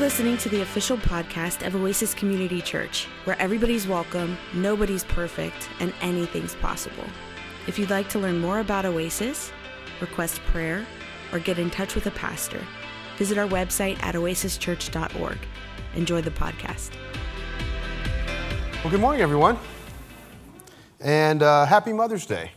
listening 0.00 0.38
to 0.38 0.48
the 0.48 0.62
official 0.62 0.96
podcast 0.96 1.66
of 1.66 1.76
Oasis 1.76 2.14
Community 2.14 2.62
Church, 2.62 3.04
where 3.24 3.38
everybody's 3.38 3.86
welcome, 3.86 4.38
nobody's 4.54 5.04
perfect, 5.04 5.68
and 5.78 5.92
anything's 6.00 6.54
possible. 6.54 7.04
If 7.66 7.78
you'd 7.78 7.90
like 7.90 8.08
to 8.08 8.18
learn 8.18 8.38
more 8.38 8.60
about 8.60 8.86
Oasis, 8.86 9.52
request 10.00 10.40
prayer, 10.46 10.86
or 11.32 11.38
get 11.38 11.58
in 11.58 11.68
touch 11.68 11.94
with 11.94 12.06
a 12.06 12.12
pastor, 12.12 12.64
visit 13.18 13.36
our 13.36 13.46
website 13.46 14.02
at 14.02 14.14
oasischurch.org. 14.14 15.36
Enjoy 15.94 16.22
the 16.22 16.30
podcast. 16.30 16.92
Well, 18.82 18.90
good 18.90 19.00
morning, 19.00 19.20
everyone, 19.20 19.58
and 20.98 21.42
uh, 21.42 21.66
happy 21.66 21.92
Mother's 21.92 22.24
Day. 22.24 22.52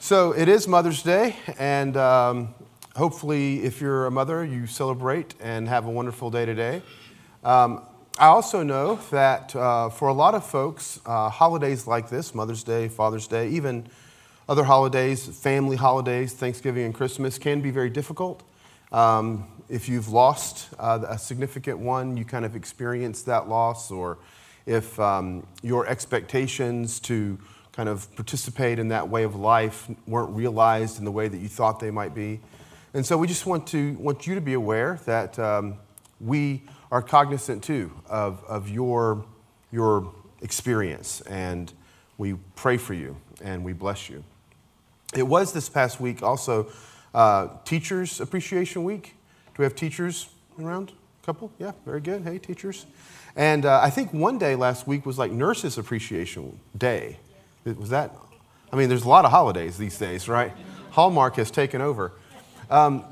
So, 0.00 0.32
it 0.32 0.48
is 0.48 0.66
Mother's 0.66 1.02
Day, 1.02 1.36
and 1.58 1.98
um, 1.98 2.54
hopefully, 2.96 3.62
if 3.62 3.80
you're 3.80 4.06
a 4.06 4.10
mother, 4.10 4.44
you 4.44 4.66
celebrate 4.66 5.34
and 5.40 5.68
have 5.68 5.86
a 5.86 5.90
wonderful 5.90 6.30
day 6.30 6.46
today. 6.46 6.82
Um, 7.44 7.82
I 8.18 8.28
also 8.28 8.62
know 8.62 8.98
that 9.10 9.54
uh, 9.54 9.90
for 9.90 10.08
a 10.08 10.14
lot 10.14 10.34
of 10.34 10.44
folks, 10.44 10.98
uh, 11.04 11.28
holidays 11.28 11.86
like 11.86 12.08
this 12.08 12.34
Mother's 12.34 12.64
Day, 12.64 12.88
Father's 12.88 13.26
Day, 13.26 13.50
even 13.50 13.86
other 14.48 14.64
holidays, 14.64 15.26
family 15.26 15.76
holidays, 15.76 16.32
Thanksgiving 16.32 16.84
and 16.84 16.94
Christmas, 16.94 17.38
can 17.38 17.60
be 17.60 17.70
very 17.70 17.90
difficult. 17.90 18.42
Um, 18.90 19.46
if 19.68 19.88
you've 19.88 20.08
lost 20.08 20.68
uh, 20.78 21.04
a 21.06 21.18
significant 21.18 21.78
one, 21.78 22.16
you 22.16 22.24
kind 22.24 22.46
of 22.46 22.56
experience 22.56 23.22
that 23.22 23.48
loss, 23.48 23.90
or 23.90 24.16
if 24.64 24.98
um, 24.98 25.46
your 25.62 25.86
expectations 25.86 27.00
to 27.00 27.38
kind 27.72 27.88
of 27.90 28.14
participate 28.16 28.78
in 28.78 28.88
that 28.88 29.10
way 29.10 29.24
of 29.24 29.36
life 29.36 29.88
weren't 30.06 30.34
realized 30.34 30.98
in 30.98 31.04
the 31.04 31.12
way 31.12 31.28
that 31.28 31.38
you 31.38 31.48
thought 31.48 31.78
they 31.78 31.90
might 31.90 32.14
be. 32.14 32.40
And 32.96 33.04
so 33.04 33.18
we 33.18 33.26
just 33.26 33.44
want, 33.44 33.66
to, 33.66 33.92
want 33.98 34.26
you 34.26 34.34
to 34.36 34.40
be 34.40 34.54
aware 34.54 34.98
that 35.04 35.38
um, 35.38 35.76
we 36.18 36.62
are 36.90 37.02
cognizant 37.02 37.62
too 37.62 37.92
of, 38.08 38.42
of 38.48 38.70
your, 38.70 39.22
your 39.70 40.14
experience, 40.40 41.20
and 41.20 41.70
we 42.16 42.36
pray 42.54 42.78
for 42.78 42.94
you 42.94 43.14
and 43.44 43.62
we 43.62 43.74
bless 43.74 44.08
you. 44.08 44.24
It 45.14 45.24
was 45.24 45.52
this 45.52 45.68
past 45.68 46.00
week 46.00 46.22
also 46.22 46.72
uh, 47.14 47.48
Teachers 47.66 48.18
Appreciation 48.18 48.82
Week. 48.82 49.14
Do 49.48 49.54
we 49.58 49.64
have 49.64 49.74
teachers 49.74 50.30
around? 50.58 50.94
A 51.22 51.26
couple? 51.26 51.52
Yeah, 51.58 51.72
very 51.84 52.00
good. 52.00 52.22
Hey, 52.22 52.38
teachers. 52.38 52.86
And 53.36 53.66
uh, 53.66 53.78
I 53.82 53.90
think 53.90 54.14
one 54.14 54.38
day 54.38 54.54
last 54.54 54.86
week 54.86 55.04
was 55.04 55.18
like 55.18 55.30
Nurses 55.30 55.76
Appreciation 55.76 56.58
Day. 56.74 57.18
Was 57.66 57.90
that? 57.90 58.16
I 58.72 58.76
mean, 58.76 58.88
there's 58.88 59.04
a 59.04 59.08
lot 59.10 59.26
of 59.26 59.32
holidays 59.32 59.76
these 59.76 59.98
days, 59.98 60.30
right? 60.30 60.54
Hallmark 60.92 61.36
has 61.36 61.50
taken 61.50 61.82
over. 61.82 62.12
Um, 62.68 63.04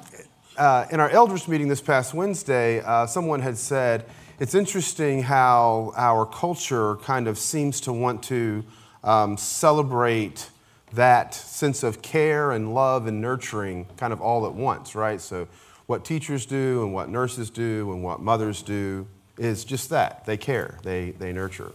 uh, 0.56 0.86
in 0.90 0.98
our 0.98 1.10
elders 1.10 1.46
meeting 1.46 1.68
this 1.68 1.80
past 1.80 2.12
Wednesday, 2.12 2.80
uh, 2.80 3.06
someone 3.06 3.40
had 3.40 3.56
said, 3.56 4.04
it's 4.40 4.54
interesting 4.54 5.22
how 5.22 5.92
our 5.96 6.26
culture 6.26 6.96
kind 6.96 7.28
of 7.28 7.38
seems 7.38 7.80
to 7.82 7.92
want 7.92 8.24
to 8.24 8.64
um, 9.04 9.36
celebrate 9.36 10.50
that 10.92 11.34
sense 11.34 11.84
of 11.84 12.02
care 12.02 12.50
and 12.50 12.74
love 12.74 13.06
and 13.06 13.20
nurturing 13.20 13.86
kind 13.96 14.12
of 14.12 14.20
all 14.20 14.44
at 14.46 14.54
once, 14.54 14.96
right? 14.96 15.20
So, 15.20 15.46
what 15.86 16.04
teachers 16.04 16.46
do 16.46 16.82
and 16.82 16.92
what 16.94 17.08
nurses 17.08 17.50
do 17.50 17.92
and 17.92 18.02
what 18.02 18.20
mothers 18.20 18.62
do 18.62 19.06
is 19.38 19.64
just 19.64 19.90
that 19.90 20.24
they 20.24 20.36
care, 20.36 20.78
they, 20.82 21.10
they 21.12 21.32
nurture. 21.32 21.70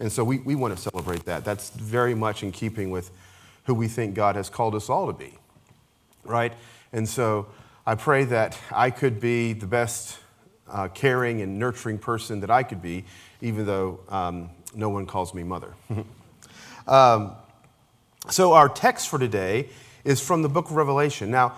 And 0.00 0.10
so, 0.10 0.24
we, 0.24 0.38
we 0.38 0.54
want 0.54 0.74
to 0.74 0.80
celebrate 0.80 1.26
that. 1.26 1.44
That's 1.44 1.70
very 1.70 2.14
much 2.14 2.42
in 2.42 2.52
keeping 2.52 2.90
with 2.90 3.10
who 3.64 3.74
we 3.74 3.86
think 3.86 4.14
God 4.14 4.34
has 4.34 4.48
called 4.48 4.74
us 4.74 4.88
all 4.88 5.08
to 5.08 5.12
be, 5.12 5.34
right? 6.24 6.54
And 6.92 7.08
so 7.08 7.46
I 7.86 7.94
pray 7.94 8.24
that 8.24 8.58
I 8.70 8.90
could 8.90 9.20
be 9.20 9.52
the 9.52 9.66
best 9.66 10.18
uh, 10.68 10.88
caring 10.88 11.40
and 11.40 11.58
nurturing 11.58 11.98
person 11.98 12.40
that 12.40 12.50
I 12.50 12.62
could 12.62 12.82
be, 12.82 13.04
even 13.40 13.66
though 13.66 14.00
um, 14.08 14.50
no 14.74 14.88
one 14.88 15.06
calls 15.06 15.34
me 15.34 15.42
mother. 15.42 15.74
um, 16.86 17.32
so 18.30 18.52
our 18.52 18.68
text 18.68 19.08
for 19.08 19.18
today 19.18 19.68
is 20.04 20.20
from 20.20 20.42
the 20.42 20.48
book 20.48 20.66
of 20.66 20.76
Revelation. 20.76 21.30
Now, 21.30 21.54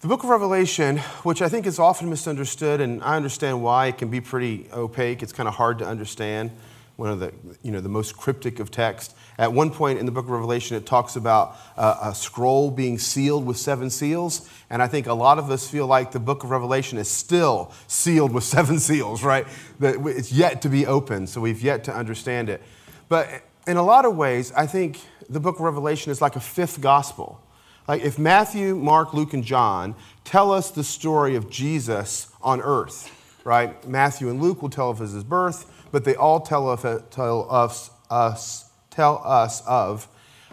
the 0.00 0.08
book 0.08 0.22
of 0.22 0.28
Revelation, 0.28 0.98
which 1.22 1.40
I 1.40 1.48
think 1.48 1.66
is 1.66 1.78
often 1.78 2.10
misunderstood, 2.10 2.80
and 2.80 3.02
I 3.02 3.16
understand 3.16 3.62
why 3.62 3.86
it 3.86 3.98
can 3.98 4.10
be 4.10 4.20
pretty 4.20 4.66
opaque, 4.72 5.22
it's 5.22 5.32
kind 5.32 5.48
of 5.48 5.54
hard 5.54 5.78
to 5.78 5.86
understand 5.86 6.50
one 6.96 7.10
of 7.10 7.18
the, 7.18 7.32
you 7.62 7.72
know, 7.72 7.80
the 7.80 7.88
most 7.88 8.16
cryptic 8.16 8.60
of 8.60 8.70
text. 8.70 9.16
At 9.36 9.52
one 9.52 9.70
point 9.70 9.98
in 9.98 10.06
the 10.06 10.12
book 10.12 10.26
of 10.26 10.30
Revelation, 10.30 10.76
it 10.76 10.86
talks 10.86 11.16
about 11.16 11.56
uh, 11.76 11.98
a 12.02 12.14
scroll 12.14 12.70
being 12.70 12.98
sealed 12.98 13.44
with 13.44 13.56
seven 13.56 13.90
seals. 13.90 14.48
And 14.70 14.80
I 14.80 14.86
think 14.86 15.06
a 15.06 15.12
lot 15.12 15.38
of 15.38 15.50
us 15.50 15.68
feel 15.68 15.88
like 15.88 16.12
the 16.12 16.20
book 16.20 16.44
of 16.44 16.50
Revelation 16.50 16.98
is 16.98 17.10
still 17.10 17.72
sealed 17.88 18.32
with 18.32 18.44
seven 18.56 18.78
seals, 18.78 19.24
right? 19.24 19.46
That 19.80 19.96
it's 20.06 20.32
yet 20.32 20.62
to 20.62 20.68
be 20.68 20.86
opened, 20.86 21.28
so 21.28 21.40
we've 21.40 21.62
yet 21.62 21.84
to 21.84 21.94
understand 21.94 22.48
it. 22.48 22.62
But 23.08 23.28
in 23.66 23.76
a 23.76 23.82
lot 23.82 24.04
of 24.04 24.16
ways, 24.16 24.52
I 24.52 24.66
think 24.66 25.00
the 25.28 25.40
book 25.40 25.56
of 25.56 25.62
Revelation 25.62 26.12
is 26.12 26.20
like 26.20 26.36
a 26.36 26.40
fifth 26.40 26.80
gospel. 26.80 27.40
Like 27.88 28.02
if 28.02 28.18
Matthew, 28.18 28.76
Mark, 28.76 29.12
Luke, 29.12 29.34
and 29.34 29.44
John 29.44 29.94
tell 30.24 30.52
us 30.52 30.70
the 30.70 30.84
story 30.84 31.34
of 31.34 31.50
Jesus 31.50 32.28
on 32.40 32.60
earth, 32.60 33.10
right? 33.44 33.86
Matthew 33.86 34.30
and 34.30 34.40
Luke 34.40 34.62
will 34.62 34.70
tell 34.70 34.90
of 34.90 34.98
his 34.98 35.24
birth 35.24 35.70
but 35.94 36.02
they 36.02 36.16
all 36.16 36.40
tell, 36.40 36.68
of, 36.68 37.08
tell, 37.10 37.46
us, 37.48 37.88
us, 38.10 38.68
tell 38.90 39.22
us 39.24 39.64
of 39.64 40.08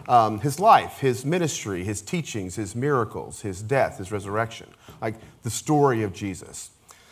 um, 0.06 0.38
his 0.38 0.60
life, 0.60 1.00
his 1.00 1.24
ministry, 1.24 1.82
his 1.82 2.00
teachings, 2.00 2.54
his 2.54 2.76
miracles, 2.76 3.40
his 3.40 3.60
death, 3.60 3.98
his 3.98 4.12
resurrection, 4.12 4.68
like 5.00 5.16
the 5.42 5.50
story 5.50 6.04
of 6.04 6.12
Jesus. 6.12 6.70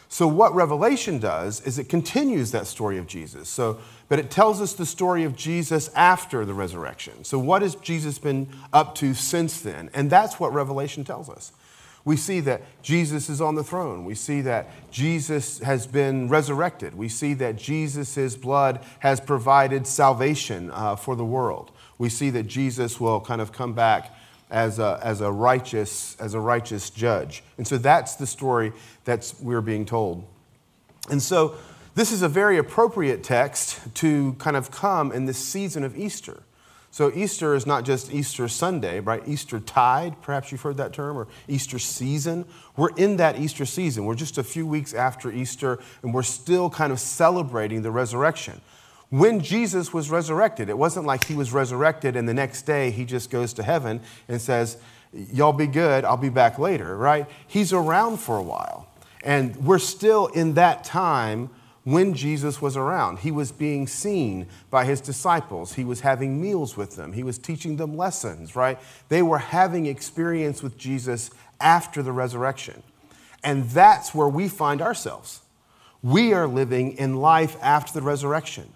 So, 0.08 0.28
what 0.28 0.54
Revelation 0.54 1.18
does 1.18 1.60
is 1.62 1.80
it 1.80 1.88
continues 1.88 2.52
that 2.52 2.68
story 2.68 2.98
of 2.98 3.08
Jesus. 3.08 3.48
So, 3.48 3.80
but 4.08 4.20
it 4.20 4.30
tells 4.30 4.60
us 4.60 4.74
the 4.74 4.86
story 4.86 5.24
of 5.24 5.34
Jesus 5.34 5.90
after 5.96 6.44
the 6.44 6.54
resurrection. 6.54 7.24
So, 7.24 7.36
what 7.36 7.62
has 7.62 7.74
Jesus 7.74 8.20
been 8.20 8.46
up 8.72 8.94
to 8.96 9.12
since 9.12 9.60
then? 9.60 9.90
And 9.92 10.08
that's 10.08 10.38
what 10.38 10.54
Revelation 10.54 11.02
tells 11.02 11.28
us. 11.28 11.50
We 12.04 12.16
see 12.16 12.40
that 12.40 12.62
Jesus 12.82 13.28
is 13.28 13.40
on 13.40 13.54
the 13.54 13.64
throne. 13.64 14.04
We 14.04 14.14
see 14.14 14.40
that 14.42 14.90
Jesus 14.90 15.58
has 15.58 15.86
been 15.86 16.28
resurrected. 16.28 16.94
We 16.94 17.08
see 17.08 17.34
that 17.34 17.56
Jesus' 17.56 18.36
blood 18.36 18.80
has 19.00 19.20
provided 19.20 19.86
salvation 19.86 20.70
uh, 20.70 20.96
for 20.96 21.14
the 21.14 21.24
world. 21.24 21.72
We 21.98 22.08
see 22.08 22.30
that 22.30 22.44
Jesus 22.44 22.98
will 22.98 23.20
kind 23.20 23.40
of 23.40 23.52
come 23.52 23.74
back 23.74 24.14
as 24.50 24.78
a, 24.78 24.98
as 25.02 25.20
a 25.20 25.30
righteous 25.30 26.16
as 26.18 26.34
a 26.34 26.40
righteous 26.40 26.90
judge. 26.90 27.44
And 27.56 27.66
so 27.66 27.78
that's 27.78 28.16
the 28.16 28.26
story 28.26 28.72
that 29.04 29.32
we're 29.40 29.60
being 29.60 29.84
told. 29.84 30.24
And 31.08 31.22
so 31.22 31.54
this 31.94 32.12
is 32.12 32.22
a 32.22 32.28
very 32.28 32.56
appropriate 32.58 33.22
text 33.22 33.94
to 33.96 34.34
kind 34.34 34.56
of 34.56 34.70
come 34.70 35.12
in 35.12 35.26
this 35.26 35.38
season 35.38 35.84
of 35.84 35.96
Easter. 35.96 36.42
So 36.92 37.12
Easter 37.14 37.54
is 37.54 37.66
not 37.66 37.84
just 37.84 38.12
Easter 38.12 38.48
Sunday, 38.48 38.98
right? 38.98 39.22
Easter 39.26 39.60
tide, 39.60 40.20
perhaps 40.22 40.50
you've 40.50 40.62
heard 40.62 40.76
that 40.78 40.92
term, 40.92 41.16
or 41.16 41.28
Easter 41.46 41.78
season. 41.78 42.44
We're 42.76 42.94
in 42.96 43.16
that 43.18 43.38
Easter 43.38 43.64
season. 43.64 44.06
We're 44.06 44.16
just 44.16 44.38
a 44.38 44.42
few 44.42 44.66
weeks 44.66 44.92
after 44.92 45.30
Easter, 45.30 45.78
and 46.02 46.12
we're 46.12 46.24
still 46.24 46.68
kind 46.68 46.92
of 46.92 46.98
celebrating 46.98 47.82
the 47.82 47.92
resurrection. 47.92 48.60
When 49.10 49.40
Jesus 49.40 49.92
was 49.92 50.10
resurrected, 50.10 50.68
it 50.68 50.78
wasn't 50.78 51.06
like 51.06 51.24
he 51.24 51.34
was 51.34 51.52
resurrected 51.52 52.14
and 52.14 52.28
the 52.28 52.34
next 52.34 52.62
day 52.62 52.90
he 52.92 53.04
just 53.04 53.28
goes 53.28 53.52
to 53.54 53.62
heaven 53.62 54.00
and 54.28 54.40
says, 54.40 54.76
Y'all 55.12 55.52
be 55.52 55.66
good, 55.66 56.04
I'll 56.04 56.16
be 56.16 56.28
back 56.28 56.60
later, 56.60 56.96
right? 56.96 57.26
He's 57.48 57.72
around 57.72 58.18
for 58.18 58.36
a 58.36 58.42
while. 58.42 58.88
And 59.24 59.56
we're 59.56 59.80
still 59.80 60.28
in 60.28 60.54
that 60.54 60.84
time 60.84 61.50
when 61.84 62.14
Jesus 62.14 62.60
was 62.60 62.76
around. 62.76 63.20
He 63.20 63.30
was 63.30 63.52
being 63.52 63.86
seen 63.86 64.46
by 64.70 64.84
his 64.84 65.00
disciples. 65.00 65.74
He 65.74 65.84
was 65.84 66.00
having 66.00 66.40
meals 66.40 66.76
with 66.76 66.96
them. 66.96 67.12
He 67.12 67.22
was 67.22 67.38
teaching 67.38 67.76
them 67.76 67.96
lessons, 67.96 68.54
right? 68.54 68.78
They 69.08 69.22
were 69.22 69.38
having 69.38 69.86
experience 69.86 70.62
with 70.62 70.76
Jesus 70.76 71.30
after 71.60 72.02
the 72.02 72.12
resurrection. 72.12 72.82
And 73.42 73.64
that's 73.70 74.14
where 74.14 74.28
we 74.28 74.48
find 74.48 74.82
ourselves. 74.82 75.40
We 76.02 76.32
are 76.32 76.46
living 76.46 76.92
in 76.92 77.16
life 77.16 77.56
after 77.62 77.92
the 77.92 78.02
resurrection. 78.02 78.72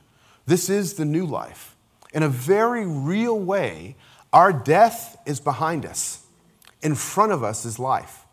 This 0.47 0.69
is 0.69 0.95
the 0.95 1.05
new 1.05 1.27
life. 1.27 1.75
In 2.13 2.23
a 2.23 2.29
very 2.29 2.87
real 2.87 3.39
way, 3.39 3.97
our 4.33 4.53
death 4.53 5.17
is 5.27 5.41
behind 5.41 5.85
us. 5.85 6.25
In 6.83 6.95
front 6.95 7.33
of 7.33 7.43
us 7.43 7.65
is 7.65 7.79
life. 7.79 8.24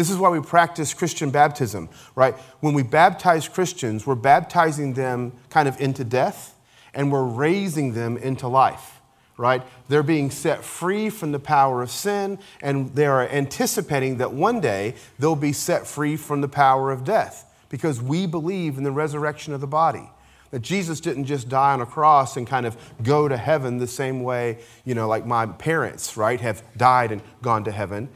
This 0.00 0.08
is 0.08 0.16
why 0.16 0.30
we 0.30 0.40
practice 0.40 0.94
Christian 0.94 1.28
baptism, 1.28 1.90
right? 2.14 2.34
When 2.60 2.72
we 2.72 2.82
baptize 2.82 3.46
Christians, 3.46 4.06
we're 4.06 4.14
baptizing 4.14 4.94
them 4.94 5.34
kind 5.50 5.68
of 5.68 5.78
into 5.78 6.04
death 6.04 6.54
and 6.94 7.12
we're 7.12 7.26
raising 7.26 7.92
them 7.92 8.16
into 8.16 8.48
life, 8.48 9.02
right? 9.36 9.62
They're 9.88 10.02
being 10.02 10.30
set 10.30 10.64
free 10.64 11.10
from 11.10 11.32
the 11.32 11.38
power 11.38 11.82
of 11.82 11.90
sin 11.90 12.38
and 12.62 12.94
they 12.94 13.04
are 13.04 13.28
anticipating 13.28 14.16
that 14.16 14.32
one 14.32 14.58
day 14.58 14.94
they'll 15.18 15.36
be 15.36 15.52
set 15.52 15.86
free 15.86 16.16
from 16.16 16.40
the 16.40 16.48
power 16.48 16.90
of 16.90 17.04
death 17.04 17.52
because 17.68 18.00
we 18.00 18.24
believe 18.24 18.78
in 18.78 18.84
the 18.84 18.92
resurrection 18.92 19.52
of 19.52 19.60
the 19.60 19.66
body. 19.66 20.08
That 20.50 20.60
Jesus 20.60 20.98
didn't 21.00 21.26
just 21.26 21.50
die 21.50 21.74
on 21.74 21.82
a 21.82 21.86
cross 21.86 22.38
and 22.38 22.46
kind 22.46 22.64
of 22.64 22.74
go 23.02 23.28
to 23.28 23.36
heaven 23.36 23.76
the 23.76 23.86
same 23.86 24.22
way, 24.22 24.60
you 24.86 24.94
know, 24.94 25.06
like 25.06 25.26
my 25.26 25.44
parents, 25.44 26.16
right, 26.16 26.40
have 26.40 26.62
died 26.74 27.12
and 27.12 27.20
gone 27.42 27.64
to 27.64 27.70
heaven. 27.70 28.08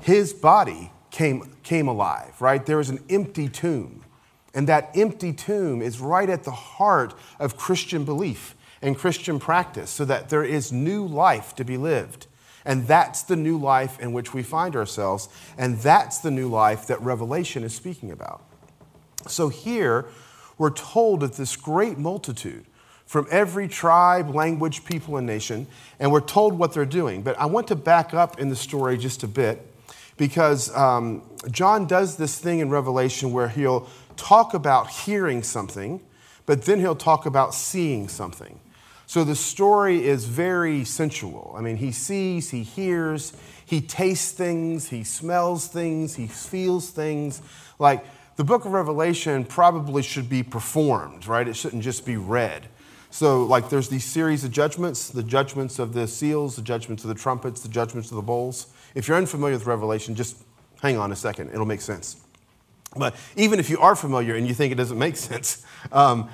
His 0.00 0.32
body 0.32 0.90
came, 1.10 1.54
came 1.62 1.88
alive, 1.88 2.40
right? 2.40 2.64
There 2.64 2.80
is 2.80 2.90
an 2.90 3.02
empty 3.08 3.48
tomb. 3.48 4.04
And 4.54 4.66
that 4.66 4.90
empty 4.96 5.32
tomb 5.32 5.82
is 5.82 6.00
right 6.00 6.28
at 6.28 6.44
the 6.44 6.50
heart 6.50 7.14
of 7.38 7.56
Christian 7.56 8.04
belief 8.04 8.54
and 8.80 8.96
Christian 8.96 9.38
practice, 9.38 9.90
so 9.90 10.04
that 10.04 10.28
there 10.28 10.44
is 10.44 10.72
new 10.72 11.04
life 11.04 11.54
to 11.56 11.64
be 11.64 11.76
lived. 11.76 12.26
And 12.64 12.86
that's 12.86 13.22
the 13.22 13.36
new 13.36 13.58
life 13.58 13.98
in 14.00 14.12
which 14.12 14.34
we 14.34 14.42
find 14.42 14.76
ourselves. 14.76 15.28
And 15.56 15.78
that's 15.78 16.18
the 16.18 16.30
new 16.30 16.48
life 16.48 16.86
that 16.86 17.00
Revelation 17.00 17.64
is 17.64 17.74
speaking 17.74 18.10
about. 18.10 18.42
So 19.26 19.48
here, 19.48 20.06
we're 20.58 20.70
told 20.70 21.20
that 21.20 21.34
this 21.34 21.56
great 21.56 21.98
multitude 21.98 22.66
from 23.06 23.26
every 23.30 23.68
tribe, 23.68 24.34
language, 24.34 24.84
people, 24.84 25.16
and 25.16 25.26
nation, 25.26 25.66
and 25.98 26.12
we're 26.12 26.20
told 26.20 26.58
what 26.58 26.72
they're 26.72 26.84
doing. 26.84 27.22
But 27.22 27.38
I 27.38 27.46
want 27.46 27.68
to 27.68 27.76
back 27.76 28.12
up 28.12 28.38
in 28.38 28.48
the 28.48 28.56
story 28.56 28.98
just 28.98 29.22
a 29.22 29.28
bit 29.28 29.66
because 30.18 30.74
um, 30.76 31.22
John 31.50 31.86
does 31.86 32.16
this 32.16 32.38
thing 32.38 32.58
in 32.58 32.68
Revelation 32.68 33.32
where 33.32 33.48
he'll 33.48 33.88
talk 34.16 34.52
about 34.52 34.90
hearing 34.90 35.42
something, 35.42 36.02
but 36.44 36.62
then 36.62 36.80
he'll 36.80 36.96
talk 36.96 37.24
about 37.24 37.54
seeing 37.54 38.08
something. 38.08 38.60
So 39.06 39.24
the 39.24 39.36
story 39.36 40.04
is 40.04 40.26
very 40.26 40.84
sensual. 40.84 41.54
I 41.56 41.62
mean, 41.62 41.78
he 41.78 41.92
sees, 41.92 42.50
he 42.50 42.62
hears, 42.62 43.32
he 43.64 43.80
tastes 43.80 44.32
things, 44.32 44.90
he 44.90 45.02
smells 45.02 45.66
things, 45.66 46.16
he 46.16 46.26
feels 46.26 46.90
things. 46.90 47.40
Like 47.78 48.04
the 48.36 48.44
book 48.44 48.66
of 48.66 48.72
Revelation 48.72 49.44
probably 49.44 50.02
should 50.02 50.28
be 50.28 50.42
performed, 50.42 51.26
right? 51.26 51.48
It 51.48 51.56
shouldn't 51.56 51.82
just 51.82 52.04
be 52.04 52.16
read. 52.16 52.68
So, 53.10 53.44
like, 53.44 53.70
there's 53.70 53.88
these 53.88 54.04
series 54.04 54.44
of 54.44 54.50
judgments 54.50 55.08
the 55.08 55.22
judgments 55.22 55.78
of 55.78 55.94
the 55.94 56.06
seals, 56.06 56.56
the 56.56 56.62
judgments 56.62 57.04
of 57.04 57.08
the 57.08 57.14
trumpets, 57.14 57.62
the 57.62 57.68
judgments 57.68 58.10
of 58.10 58.16
the 58.16 58.22
bowls. 58.22 58.66
If 58.94 59.08
you're 59.08 59.16
unfamiliar 59.16 59.54
with 59.54 59.66
Revelation, 59.66 60.14
just 60.14 60.36
hang 60.82 60.96
on 60.96 61.12
a 61.12 61.16
second, 61.16 61.50
it'll 61.50 61.66
make 61.66 61.80
sense. 61.80 62.16
But 62.96 63.14
even 63.36 63.58
if 63.58 63.68
you 63.68 63.78
are 63.78 63.94
familiar 63.94 64.34
and 64.34 64.46
you 64.46 64.54
think 64.54 64.72
it 64.72 64.76
doesn't 64.76 64.98
make 64.98 65.16
sense, 65.30 65.64
um, 65.92 66.28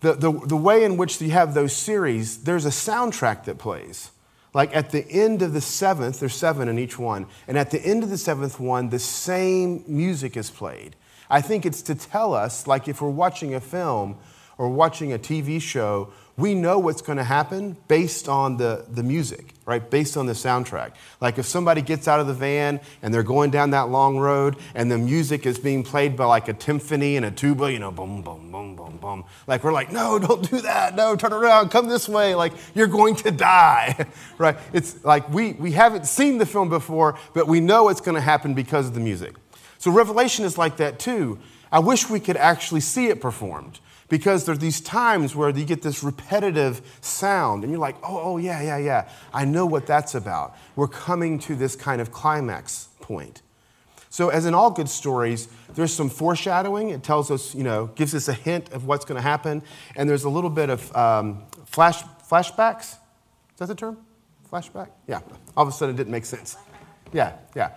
the, 0.00 0.14
the, 0.14 0.32
the 0.32 0.56
way 0.56 0.84
in 0.84 0.96
which 0.96 1.20
you 1.20 1.30
have 1.30 1.54
those 1.54 1.72
series, 1.72 2.44
there's 2.44 2.66
a 2.66 2.70
soundtrack 2.70 3.44
that 3.44 3.58
plays. 3.58 4.10
Like 4.52 4.74
at 4.74 4.90
the 4.90 5.04
end 5.10 5.42
of 5.42 5.52
the 5.52 5.60
seventh, 5.60 6.20
there's 6.20 6.34
seven 6.34 6.68
in 6.68 6.78
each 6.78 6.98
one, 6.98 7.26
and 7.48 7.58
at 7.58 7.70
the 7.70 7.80
end 7.80 8.04
of 8.04 8.10
the 8.10 8.18
seventh 8.18 8.60
one, 8.60 8.90
the 8.90 9.00
same 9.00 9.82
music 9.88 10.36
is 10.36 10.50
played. 10.50 10.94
I 11.28 11.40
think 11.40 11.66
it's 11.66 11.82
to 11.82 11.94
tell 11.94 12.34
us, 12.34 12.66
like 12.66 12.86
if 12.86 13.02
we're 13.02 13.08
watching 13.08 13.54
a 13.54 13.60
film 13.60 14.16
or 14.56 14.68
watching 14.68 15.12
a 15.12 15.18
TV 15.18 15.60
show, 15.60 16.12
we 16.36 16.54
know 16.54 16.80
what's 16.80 17.00
going 17.00 17.18
to 17.18 17.24
happen 17.24 17.76
based 17.86 18.28
on 18.28 18.56
the, 18.56 18.84
the 18.90 19.04
music, 19.04 19.54
right? 19.66 19.88
Based 19.88 20.16
on 20.16 20.26
the 20.26 20.32
soundtrack. 20.32 20.94
Like 21.20 21.38
if 21.38 21.46
somebody 21.46 21.80
gets 21.80 22.08
out 22.08 22.18
of 22.18 22.26
the 22.26 22.34
van 22.34 22.80
and 23.02 23.14
they're 23.14 23.22
going 23.22 23.50
down 23.50 23.70
that 23.70 23.88
long 23.88 24.18
road 24.18 24.56
and 24.74 24.90
the 24.90 24.98
music 24.98 25.46
is 25.46 25.58
being 25.58 25.84
played 25.84 26.16
by 26.16 26.24
like 26.24 26.48
a 26.48 26.54
timpani 26.54 27.16
and 27.16 27.24
a 27.24 27.30
tuba, 27.30 27.72
you 27.72 27.78
know, 27.78 27.92
boom, 27.92 28.22
boom, 28.22 28.50
boom, 28.50 28.74
boom, 28.74 28.98
boom. 29.00 29.24
Like 29.46 29.62
we're 29.62 29.72
like, 29.72 29.92
no, 29.92 30.18
don't 30.18 30.50
do 30.50 30.60
that. 30.62 30.96
No, 30.96 31.14
turn 31.14 31.32
around, 31.32 31.70
come 31.70 31.88
this 31.88 32.08
way. 32.08 32.34
Like 32.34 32.52
you're 32.74 32.88
going 32.88 33.14
to 33.16 33.30
die, 33.30 34.06
right? 34.38 34.58
It's 34.72 35.04
like 35.04 35.28
we, 35.32 35.52
we 35.52 35.70
haven't 35.70 36.06
seen 36.06 36.38
the 36.38 36.46
film 36.46 36.68
before, 36.68 37.16
but 37.32 37.46
we 37.46 37.60
know 37.60 37.90
it's 37.90 38.00
going 38.00 38.16
to 38.16 38.20
happen 38.20 38.54
because 38.54 38.88
of 38.88 38.94
the 38.94 39.00
music. 39.00 39.36
So 39.78 39.92
Revelation 39.92 40.44
is 40.44 40.58
like 40.58 40.78
that 40.78 40.98
too. 40.98 41.38
I 41.70 41.78
wish 41.78 42.08
we 42.08 42.18
could 42.18 42.36
actually 42.36 42.80
see 42.80 43.06
it 43.06 43.20
performed 43.20 43.78
because 44.08 44.44
there's 44.44 44.58
these 44.58 44.80
times 44.80 45.34
where 45.34 45.50
you 45.50 45.64
get 45.64 45.82
this 45.82 46.02
repetitive 46.02 46.80
sound 47.00 47.64
and 47.64 47.72
you're 47.72 47.80
like, 47.80 47.96
oh, 48.02 48.20
oh, 48.22 48.36
yeah, 48.36 48.62
yeah, 48.62 48.78
yeah. 48.78 49.08
I 49.32 49.44
know 49.44 49.66
what 49.66 49.86
that's 49.86 50.14
about. 50.14 50.56
We're 50.76 50.88
coming 50.88 51.38
to 51.40 51.54
this 51.54 51.76
kind 51.76 52.00
of 52.00 52.12
climax 52.12 52.88
point. 53.00 53.42
So, 54.10 54.28
as 54.28 54.46
in 54.46 54.54
all 54.54 54.70
good 54.70 54.88
stories, 54.88 55.48
there's 55.74 55.92
some 55.92 56.08
foreshadowing. 56.08 56.90
It 56.90 57.02
tells 57.02 57.32
us, 57.32 57.52
you 57.52 57.64
know, 57.64 57.86
gives 57.96 58.14
us 58.14 58.28
a 58.28 58.32
hint 58.32 58.70
of 58.70 58.86
what's 58.86 59.04
going 59.04 59.16
to 59.16 59.22
happen. 59.22 59.62
And 59.96 60.08
there's 60.08 60.22
a 60.22 60.28
little 60.28 60.50
bit 60.50 60.70
of 60.70 60.94
um, 60.96 61.42
flash, 61.64 62.00
flashbacks. 62.30 62.92
Is 62.92 62.98
that 63.58 63.66
the 63.66 63.74
term? 63.74 63.98
Flashback? 64.52 64.90
Yeah. 65.08 65.20
All 65.56 65.64
of 65.64 65.68
a 65.68 65.72
sudden 65.72 65.96
it 65.96 65.98
didn't 65.98 66.12
make 66.12 66.26
sense. 66.26 66.56
Yeah, 67.12 67.32
yeah. 67.56 67.70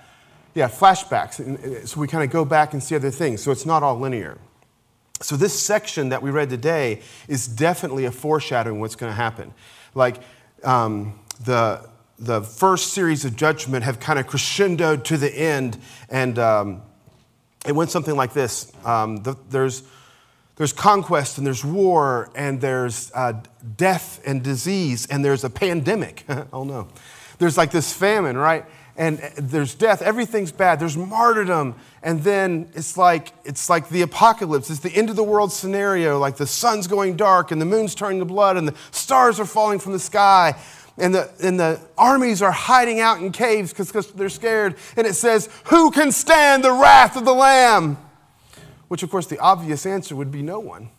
Yeah, 0.54 0.68
flashbacks. 0.68 1.88
So 1.88 2.00
we 2.00 2.08
kind 2.08 2.24
of 2.24 2.30
go 2.30 2.46
back 2.46 2.74
and 2.74 2.84
see 2.84 2.96
other 2.96 3.12
things. 3.12 3.42
So 3.42 3.52
it's 3.52 3.66
not 3.66 3.82
all 3.82 3.98
linear. 3.98 4.38
So, 5.22 5.36
this 5.36 5.60
section 5.60 6.10
that 6.10 6.22
we 6.22 6.30
read 6.30 6.50
today 6.50 7.02
is 7.28 7.48
definitely 7.48 8.06
a 8.06 8.12
foreshadowing 8.12 8.78
of 8.78 8.82
what's 8.82 8.96
going 8.96 9.12
to 9.12 9.16
happen. 9.16 9.54
Like 9.96 10.18
um, 10.64 11.20
the, 11.44 11.90
the 12.20 12.42
first 12.42 12.94
series 12.94 13.26
of 13.26 13.36
judgment 13.36 13.84
have 13.84 14.00
kind 14.00 14.20
of 14.20 14.28
crescendoed 14.28 15.04
to 15.06 15.18
the 15.18 15.34
end, 15.34 15.80
and 16.10 16.38
um, 16.38 16.82
it 17.66 17.74
went 17.74 17.90
something 17.90 18.16
like 18.16 18.34
this 18.34 18.72
um, 18.86 19.18
the, 19.18 19.36
there's, 19.50 19.84
there's 20.56 20.74
conquest, 20.74 21.38
and 21.38 21.48
there's 21.48 21.66
war, 21.66 22.30
and 22.36 22.62
there's 22.62 23.12
uh, 23.16 23.42
death 23.76 24.22
and 24.26 24.44
disease, 24.44 25.08
and 25.08 25.26
there's 25.26 25.44
a 25.44 25.50
pandemic. 25.50 26.26
oh 26.54 26.64
no. 26.64 26.88
There's 27.40 27.58
like 27.58 27.72
this 27.72 27.94
famine, 27.94 28.38
right? 28.38 28.66
And 28.98 29.20
there's 29.38 29.76
death 29.76 30.02
everything's 30.02 30.52
bad 30.52 30.80
there's 30.80 30.98
martyrdom 30.98 31.76
and 32.04 32.24
then 32.24 32.68
it's 32.74 32.98
like 32.98 33.32
it's 33.46 33.70
like 33.70 33.88
the 33.90 34.02
apocalypse 34.02 34.70
it's 34.70 34.80
the 34.80 34.96
end 34.96 35.10
of 35.10 35.16
the 35.16 35.24
world 35.24 35.52
scenario 35.52 36.18
like 36.18 36.36
the 36.36 36.48
sun's 36.48 36.88
going 36.88 37.16
dark 37.16 37.52
and 37.52 37.62
the 37.62 37.66
moon's 37.66 37.96
turning 37.96 38.20
to 38.20 38.26
blood 38.26 38.58
and 38.58 38.68
the 38.68 38.76
stars 38.92 39.40
are 39.40 39.46
falling 39.46 39.80
from 39.80 39.94
the 39.94 40.00
sky 40.00 40.56
and 40.98 41.14
the, 41.14 41.30
and 41.44 41.60
the 41.60 41.80
armies 41.98 42.42
are 42.42 42.52
hiding 42.52 43.00
out 43.00 43.20
in 43.20 43.32
caves 43.32 43.72
because 43.72 44.12
they're 44.14 44.30
scared 44.30 44.76
and 44.96 45.06
it 45.06 45.14
says 45.14 45.50
who 45.66 45.92
can 45.92 46.12
stand 46.12 46.64
the 46.64 46.72
wrath 46.72 47.16
of 47.16 47.26
the 47.26 47.34
lamb? 47.34 47.98
Which 48.88 49.04
of 49.04 49.12
course 49.12 49.28
the 49.28 49.40
obvious 49.40 49.86
answer 49.86 50.16
would 50.16 50.32
be 50.32 50.42
no 50.42 50.60
one. 50.60 50.90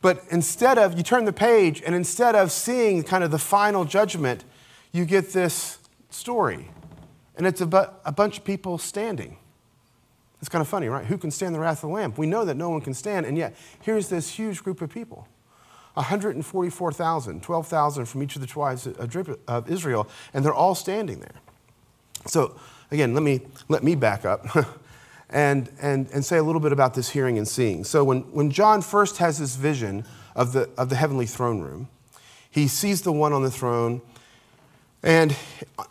But 0.00 0.24
instead 0.30 0.78
of 0.78 0.96
you 0.96 1.04
turn 1.04 1.26
the 1.26 1.32
page 1.32 1.80
and 1.84 1.94
instead 1.94 2.34
of 2.34 2.50
seeing 2.50 3.04
kind 3.04 3.22
of 3.22 3.30
the 3.30 3.38
final 3.38 3.84
judgment 3.84 4.44
you 4.90 5.04
get 5.04 5.32
this 5.32 5.78
story. 6.12 6.70
And 7.36 7.46
it's 7.46 7.60
a, 7.60 7.66
bu- 7.66 7.90
a 8.04 8.12
bunch 8.12 8.38
of 8.38 8.44
people 8.44 8.78
standing. 8.78 9.36
It's 10.40 10.48
kind 10.48 10.60
of 10.60 10.68
funny, 10.68 10.88
right? 10.88 11.06
Who 11.06 11.18
can 11.18 11.30
stand 11.30 11.54
the 11.54 11.60
wrath 11.60 11.78
of 11.84 11.90
the 11.90 11.94
Lamb? 11.94 12.14
We 12.16 12.26
know 12.26 12.44
that 12.44 12.56
no 12.56 12.68
one 12.68 12.80
can 12.80 12.94
stand, 12.94 13.26
and 13.26 13.38
yet 13.38 13.54
here's 13.80 14.08
this 14.08 14.30
huge 14.30 14.62
group 14.62 14.82
of 14.82 14.90
people 14.90 15.28
144,000, 15.94 17.42
12,000 17.42 18.04
from 18.06 18.22
each 18.22 18.34
of 18.34 18.40
the 18.40 18.46
tribes 18.46 18.86
of 18.86 19.70
Israel, 19.70 20.08
and 20.32 20.44
they're 20.44 20.54
all 20.54 20.74
standing 20.74 21.20
there. 21.20 21.34
So, 22.26 22.58
again, 22.90 23.14
let 23.14 23.22
me, 23.22 23.42
let 23.68 23.84
me 23.84 23.94
back 23.94 24.24
up 24.24 24.46
and, 25.30 25.70
and, 25.80 26.08
and 26.10 26.24
say 26.24 26.38
a 26.38 26.42
little 26.42 26.60
bit 26.60 26.72
about 26.72 26.94
this 26.94 27.10
hearing 27.10 27.36
and 27.36 27.46
seeing. 27.46 27.84
So, 27.84 28.04
when, 28.04 28.20
when 28.32 28.50
John 28.50 28.80
first 28.80 29.18
has 29.18 29.38
this 29.38 29.56
vision 29.56 30.04
of 30.34 30.52
the, 30.52 30.70
of 30.78 30.88
the 30.88 30.96
heavenly 30.96 31.26
throne 31.26 31.60
room, 31.60 31.88
he 32.50 32.68
sees 32.68 33.02
the 33.02 33.12
one 33.12 33.32
on 33.32 33.42
the 33.42 33.50
throne 33.50 34.00
and 35.02 35.36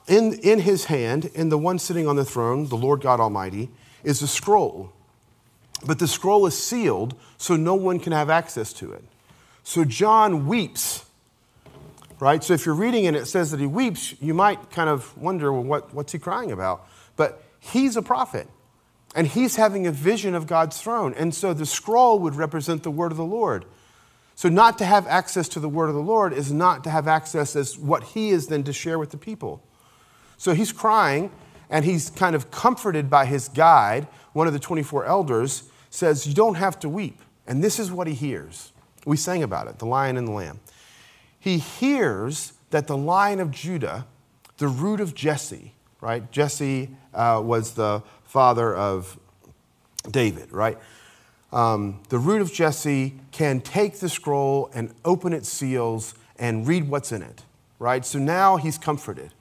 in, 0.07 0.33
in 0.35 0.59
his 0.59 0.85
hand, 0.85 1.25
in 1.33 1.49
the 1.49 1.57
one 1.57 1.79
sitting 1.79 2.07
on 2.07 2.15
the 2.15 2.25
throne, 2.25 2.67
the 2.67 2.77
Lord 2.77 3.01
God 3.01 3.19
Almighty, 3.19 3.69
is 4.03 4.21
a 4.21 4.27
scroll. 4.27 4.93
But 5.85 5.99
the 5.99 6.07
scroll 6.07 6.45
is 6.45 6.61
sealed 6.61 7.15
so 7.37 7.55
no 7.55 7.75
one 7.75 7.99
can 7.99 8.13
have 8.13 8.29
access 8.29 8.71
to 8.73 8.91
it. 8.93 9.03
So 9.63 9.83
John 9.83 10.47
weeps, 10.47 11.05
right? 12.19 12.43
So 12.43 12.53
if 12.53 12.65
you're 12.65 12.75
reading 12.75 13.05
and 13.07 13.17
it 13.17 13.25
says 13.25 13.51
that 13.51 13.59
he 13.59 13.67
weeps, 13.67 14.15
you 14.21 14.33
might 14.33 14.69
kind 14.71 14.89
of 14.89 15.17
wonder, 15.17 15.51
well, 15.51 15.63
what, 15.63 15.93
what's 15.93 16.11
he 16.11 16.19
crying 16.19 16.51
about? 16.51 16.87
But 17.15 17.43
he's 17.59 17.97
a 17.97 18.01
prophet 18.01 18.47
and 19.15 19.27
he's 19.27 19.55
having 19.57 19.87
a 19.87 19.91
vision 19.91 20.35
of 20.35 20.47
God's 20.47 20.81
throne. 20.81 21.13
And 21.15 21.35
so 21.35 21.53
the 21.53 21.65
scroll 21.65 22.19
would 22.19 22.35
represent 22.35 22.83
the 22.83 22.91
word 22.91 23.11
of 23.11 23.17
the 23.17 23.25
Lord. 23.25 23.65
So, 24.41 24.49
not 24.49 24.79
to 24.79 24.85
have 24.85 25.05
access 25.05 25.47
to 25.49 25.59
the 25.59 25.69
word 25.69 25.89
of 25.89 25.93
the 25.93 26.01
Lord 26.01 26.33
is 26.33 26.51
not 26.51 26.83
to 26.85 26.89
have 26.89 27.07
access 27.07 27.55
as 27.55 27.77
what 27.77 28.01
he 28.01 28.31
is 28.31 28.47
then 28.47 28.63
to 28.63 28.73
share 28.73 28.97
with 28.97 29.11
the 29.11 29.17
people. 29.19 29.61
So, 30.37 30.55
he's 30.55 30.71
crying 30.71 31.29
and 31.69 31.85
he's 31.85 32.09
kind 32.09 32.35
of 32.35 32.49
comforted 32.49 33.07
by 33.07 33.27
his 33.27 33.49
guide. 33.49 34.07
One 34.33 34.47
of 34.47 34.53
the 34.53 34.57
24 34.57 35.05
elders 35.05 35.69
says, 35.91 36.25
You 36.25 36.33
don't 36.33 36.55
have 36.55 36.79
to 36.79 36.89
weep. 36.89 37.21
And 37.45 37.63
this 37.63 37.77
is 37.77 37.91
what 37.91 38.07
he 38.07 38.15
hears. 38.15 38.71
We 39.05 39.15
sang 39.15 39.43
about 39.43 39.67
it 39.67 39.77
the 39.77 39.85
lion 39.85 40.17
and 40.17 40.27
the 40.27 40.31
lamb. 40.31 40.59
He 41.39 41.59
hears 41.59 42.53
that 42.71 42.87
the 42.87 42.97
lion 42.97 43.41
of 43.41 43.51
Judah, 43.51 44.07
the 44.57 44.67
root 44.67 45.01
of 45.01 45.13
Jesse, 45.13 45.75
right? 46.01 46.31
Jesse 46.31 46.89
uh, 47.13 47.43
was 47.45 47.75
the 47.75 48.01
father 48.23 48.75
of 48.75 49.19
David, 50.09 50.51
right? 50.51 50.79
Um, 51.51 51.99
the 52.09 52.17
root 52.17 52.41
of 52.41 52.51
Jesse 52.53 53.15
can 53.31 53.61
take 53.61 53.99
the 53.99 54.09
scroll 54.09 54.69
and 54.73 54.93
open 55.03 55.33
its 55.33 55.49
seals 55.49 56.13
and 56.37 56.67
read 56.67 56.89
what's 56.89 57.11
in 57.11 57.21
it, 57.21 57.43
right? 57.79 58.05
So 58.05 58.19
now 58.19 58.57
he's 58.57 58.77
comforted. 58.77 59.33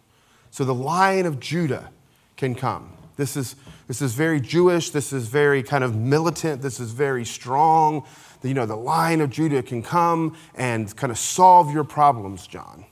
So 0.51 0.65
the 0.65 0.75
lion 0.75 1.27
of 1.27 1.39
Judah 1.39 1.91
can 2.37 2.55
come. 2.55 2.93
This 3.17 3.37
is, 3.37 3.55
this 3.87 4.03
is 4.03 4.15
very 4.15 4.41
Jewish. 4.41 4.91
This 4.91 5.13
is 5.13 5.29
very 5.29 5.63
kind 5.63 5.85
of 5.85 5.95
militant. 5.95 6.63
This 6.63 6.81
is 6.81 6.93
very 6.93 7.25
strong. 7.25 8.05
You 8.43 8.55
know, 8.55 8.67
the 8.67 8.77
lion 8.77 9.21
of 9.21 9.31
Judah 9.31 9.63
can 9.63 9.83
come 9.83 10.37
and 10.55 10.95
kind 10.97 11.11
of 11.11 11.19
solve 11.19 11.73
your 11.73 11.85
problems, 11.85 12.47
John. 12.47 12.87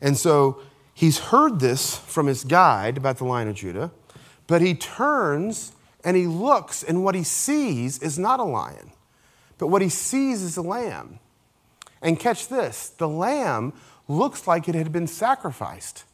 And 0.00 0.16
so 0.16 0.60
he's 0.94 1.18
heard 1.18 1.58
this 1.58 1.96
from 1.96 2.26
his 2.26 2.44
guide 2.44 2.96
about 2.96 3.18
the 3.18 3.24
lion 3.24 3.48
of 3.48 3.56
Judah, 3.56 3.90
but 4.46 4.60
he 4.60 4.74
turns 4.74 5.72
and 6.04 6.16
he 6.16 6.26
looks, 6.26 6.82
and 6.82 7.04
what 7.04 7.14
he 7.14 7.22
sees 7.22 7.98
is 7.98 8.18
not 8.18 8.40
a 8.40 8.44
lion, 8.44 8.90
but 9.58 9.68
what 9.68 9.82
he 9.82 9.88
sees 9.88 10.42
is 10.42 10.56
a 10.56 10.62
lamb. 10.62 11.18
And 12.02 12.18
catch 12.18 12.48
this 12.48 12.90
the 12.90 13.08
lamb 13.08 13.72
looks 14.08 14.46
like 14.46 14.68
it 14.68 14.74
had 14.74 14.92
been 14.92 15.06
sacrificed. 15.06 16.04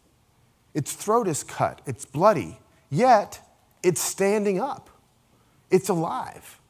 Its 0.75 0.93
throat 0.93 1.29
is 1.29 1.43
cut, 1.43 1.81
it's 1.87 2.05
bloody, 2.05 2.59
yet 2.91 3.41
it's 3.83 4.01
standing 4.01 4.61
up, 4.61 4.91
it's 5.71 5.89
alive. 5.89 6.61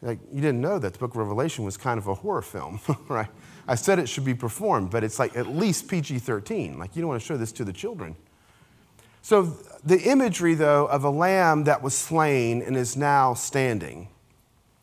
Like, 0.00 0.20
you 0.32 0.40
didn't 0.40 0.60
know 0.60 0.78
that 0.78 0.92
the 0.92 0.98
book 0.98 1.10
of 1.10 1.16
Revelation 1.16 1.64
was 1.64 1.76
kind 1.76 1.98
of 1.98 2.06
a 2.06 2.14
horror 2.14 2.42
film, 2.42 2.80
right? 3.08 3.28
I 3.66 3.74
said 3.74 3.98
it 3.98 4.08
should 4.08 4.24
be 4.24 4.34
performed, 4.34 4.90
but 4.90 5.02
it's 5.02 5.18
like 5.18 5.36
at 5.36 5.48
least 5.48 5.88
PG 5.88 6.20
13. 6.20 6.78
Like, 6.78 6.94
you 6.94 7.02
don't 7.02 7.08
want 7.08 7.20
to 7.20 7.26
show 7.26 7.36
this 7.36 7.52
to 7.52 7.64
the 7.64 7.72
children. 7.72 8.14
So, 9.22 9.56
the 9.84 10.00
imagery, 10.02 10.54
though, 10.54 10.86
of 10.86 11.04
a 11.04 11.10
lamb 11.10 11.64
that 11.64 11.82
was 11.82 11.94
slain 11.96 12.62
and 12.62 12.76
is 12.76 12.96
now 12.96 13.34
standing 13.34 14.08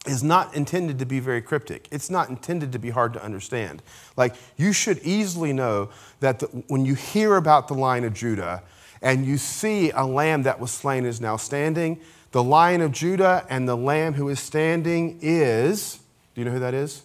is 0.06 0.24
not 0.24 0.56
intended 0.56 1.00
to 1.00 1.06
be 1.06 1.20
very 1.20 1.42
cryptic. 1.42 1.88
It's 1.92 2.10
not 2.10 2.30
intended 2.30 2.72
to 2.74 2.80
be 2.80 2.92
hard 2.92 3.14
to 3.14 3.24
understand. 3.24 3.82
Like, 4.16 4.36
you 4.56 4.72
should 4.72 5.00
easily 5.00 5.52
know 5.52 5.90
that 6.20 6.40
the, 6.40 6.46
when 6.68 6.86
you 6.86 6.96
hear 6.96 7.36
about 7.36 7.68
the 7.68 7.74
Lion 7.74 8.04
of 8.04 8.14
Judah 8.14 8.64
and 9.02 9.26
you 9.26 9.38
see 9.38 9.92
a 9.92 10.06
lamb 10.06 10.44
that 10.44 10.60
was 10.60 10.72
slain 10.72 11.06
is 11.06 11.20
now 11.20 11.38
standing, 11.38 12.00
the 12.32 12.44
Lion 12.44 12.82
of 12.82 12.92
Judah 12.92 13.46
and 13.50 13.68
the 13.68 13.78
lamb 13.78 14.14
who 14.14 14.30
is 14.30 14.40
standing 14.40 15.20
is, 15.22 16.00
do 16.34 16.42
you 16.42 16.46
know 16.46 16.52
who 16.52 16.60
that 16.60 16.74
is? 16.74 17.04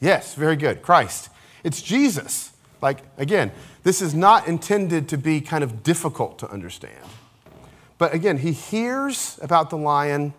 Yes, 0.00 0.34
very 0.34 0.56
good. 0.56 0.82
Christ. 0.82 1.30
It's 1.64 1.82
Jesus. 1.82 2.52
Like, 2.80 3.00
again, 3.16 3.50
this 3.82 4.00
is 4.00 4.14
not 4.14 4.46
intended 4.46 5.08
to 5.08 5.18
be 5.18 5.40
kind 5.40 5.64
of 5.64 5.82
difficult 5.82 6.38
to 6.40 6.50
understand. 6.50 7.04
But 7.98 8.14
again, 8.14 8.38
he 8.38 8.52
hears 8.52 9.38
about 9.42 9.70
the 9.70 9.76
lion 9.76 10.32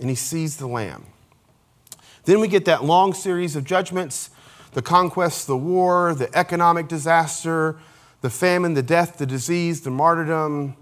and 0.00 0.08
he 0.08 0.16
sees 0.16 0.56
the 0.56 0.66
lamb. 0.66 1.06
Then 2.24 2.40
we 2.40 2.48
get 2.48 2.64
that 2.64 2.84
long 2.84 3.12
series 3.12 3.56
of 3.56 3.64
judgments 3.64 4.30
the 4.72 4.82
conquest, 4.82 5.46
the 5.46 5.56
war, 5.56 6.14
the 6.14 6.34
economic 6.34 6.88
disaster, 6.88 7.76
the 8.22 8.30
famine, 8.30 8.72
the 8.72 8.82
death, 8.82 9.18
the 9.18 9.26
disease, 9.26 9.82
the 9.82 9.90
martyrdom, 9.90 10.74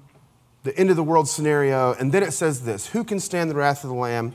the 0.63 0.77
end 0.79 0.91
of 0.91 0.97
the 0.97 1.03
world 1.03 1.29
scenario. 1.29 1.95
And 1.95 2.13
then 2.13 2.23
it 2.23 2.33
says 2.33 2.65
this 2.65 2.87
Who 2.89 3.03
can 3.03 3.19
stand 3.19 3.51
the 3.51 3.57
wrath 3.57 3.83
of 3.83 3.91
the 3.91 3.97
Lamb? 3.97 4.35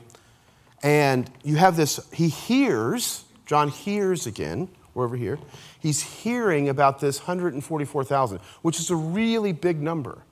And 0.84 1.32
you 1.44 1.56
have 1.56 1.78
this, 1.78 2.00
he 2.12 2.28
hears, 2.28 3.24
John 3.46 3.70
hears 3.70 4.28
again, 4.28 4.68
we're 4.96 5.04
over 5.04 5.18
here. 5.18 5.38
He's 5.80 6.02
hearing 6.02 6.70
about 6.70 7.00
this 7.00 7.20
144,000, 7.20 8.40
which 8.64 8.80
is 8.80 8.90
a 8.90 8.96
really 8.96 9.52
big 9.52 9.82
number. 9.82 10.24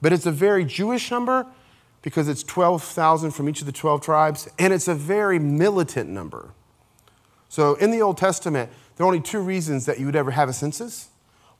But 0.00 0.12
it's 0.12 0.24
a 0.24 0.32
very 0.32 0.64
Jewish 0.64 1.10
number 1.10 1.46
because 2.00 2.28
it's 2.28 2.44
12,000 2.44 3.32
from 3.32 3.48
each 3.48 3.60
of 3.60 3.66
the 3.66 3.72
12 3.72 4.00
tribes, 4.00 4.48
and 4.58 4.72
it's 4.72 4.88
a 4.88 4.94
very 4.94 5.38
militant 5.38 6.08
number. 6.08 6.50
So 7.48 7.74
in 7.74 7.90
the 7.90 8.00
Old 8.00 8.16
Testament, 8.16 8.70
there 8.96 9.04
are 9.04 9.08
only 9.08 9.20
two 9.20 9.40
reasons 9.40 9.84
that 9.86 9.98
you 9.98 10.06
would 10.06 10.16
ever 10.16 10.30
have 10.30 10.48
a 10.48 10.52
census. 10.52 11.08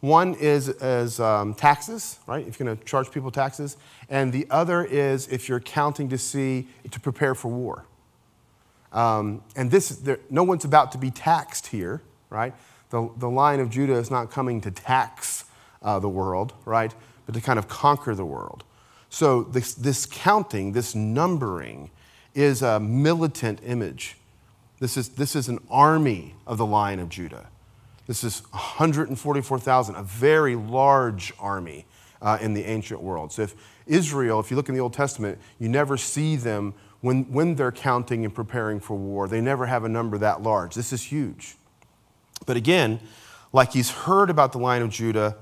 One 0.01 0.35
is 0.35 0.69
as 0.69 1.19
um, 1.19 1.55
taxes, 1.55 2.21
right? 2.29 2.47
If 2.47 2.61
you're 2.61 2.67
going 2.67 2.79
to 2.79 2.85
charge 2.85 3.11
people 3.11 3.33
taxes, 3.33 3.77
and 4.09 4.33
the 4.33 4.47
other 4.49 4.85
is 4.85 5.27
if 5.27 5.49
you're 5.49 5.61
counting 5.61 6.09
to 6.11 6.19
see 6.19 6.69
to 6.89 7.01
prepare 7.01 7.35
for 7.35 7.49
war. 7.49 7.85
Um, 8.93 9.43
and 9.57 9.71
this, 9.71 9.89
there, 9.89 10.21
no 10.31 10.45
one's 10.45 10.65
about 10.65 10.93
to 10.93 10.99
be 10.99 11.11
taxed 11.11 11.69
here, 11.69 12.01
right? 12.31 12.55
The, 12.91 13.11
the 13.17 13.29
Lion 13.29 13.61
of 13.61 13.71
Judah 13.71 13.95
is 13.95 14.11
not 14.11 14.31
coming 14.31 14.61
to 14.63 14.71
tax 14.71 15.45
uh, 15.83 15.99
the 15.99 16.09
world, 16.09 16.55
right? 16.65 16.95
But 17.27 17.35
to 17.35 17.41
kind 17.41 17.59
of 17.59 17.69
conquer 17.69 18.15
the 18.15 18.25
world. 18.25 18.65
So 19.11 19.43
this, 19.43 19.75
this 19.75 20.07
counting, 20.07 20.73
this 20.73 20.95
numbering, 20.95 21.91
is 22.35 22.63
a 22.63 22.79
militant 22.79 23.61
image. 23.65 24.17
This 24.81 24.97
is, 24.97 25.11
this 25.11 25.35
is 25.35 25.49
an 25.49 25.59
army 25.71 26.35
of 26.47 26.59
the 26.59 26.67
Lion 26.67 27.01
of 27.01 27.09
Judah. 27.09 27.49
This 28.07 28.23
is 28.25 28.43
144,000, 28.51 29.95
a 29.95 30.03
very 30.03 30.55
large 30.55 31.33
army 31.39 31.85
uh, 32.23 32.39
in 32.41 32.55
the 32.55 32.65
ancient 32.65 33.03
world. 33.03 33.33
So 33.33 33.43
if 33.43 33.55
Israel, 33.87 34.41
if 34.41 34.51
you 34.51 34.57
look 34.57 34.69
in 34.69 34.75
the 34.75 34.81
Old 34.81 34.93
Testament, 34.93 35.39
you 35.59 35.69
never 35.69 35.97
see 35.97 36.37
them 36.37 36.75
when, 37.01 37.25
when 37.33 37.55
they're 37.55 37.73
counting 37.73 38.25
and 38.25 38.35
preparing 38.35 38.81
for 38.81 38.97
war. 38.97 39.29
They 39.29 39.41
never 39.41 39.67
have 39.67 39.85
a 39.85 39.89
number 39.89 40.19
that 40.19 40.43
large. 40.43 40.75
This 40.75 40.93
is 40.93 41.03
huge. 41.03 41.57
But 42.47 42.57
again, 42.57 43.01
like 43.53 43.73
he's 43.73 43.91
heard 43.91 44.31
about 44.31 44.53
the 44.53 44.59
Lion 44.59 44.83
of 44.83 44.91
Judah, 44.91 45.37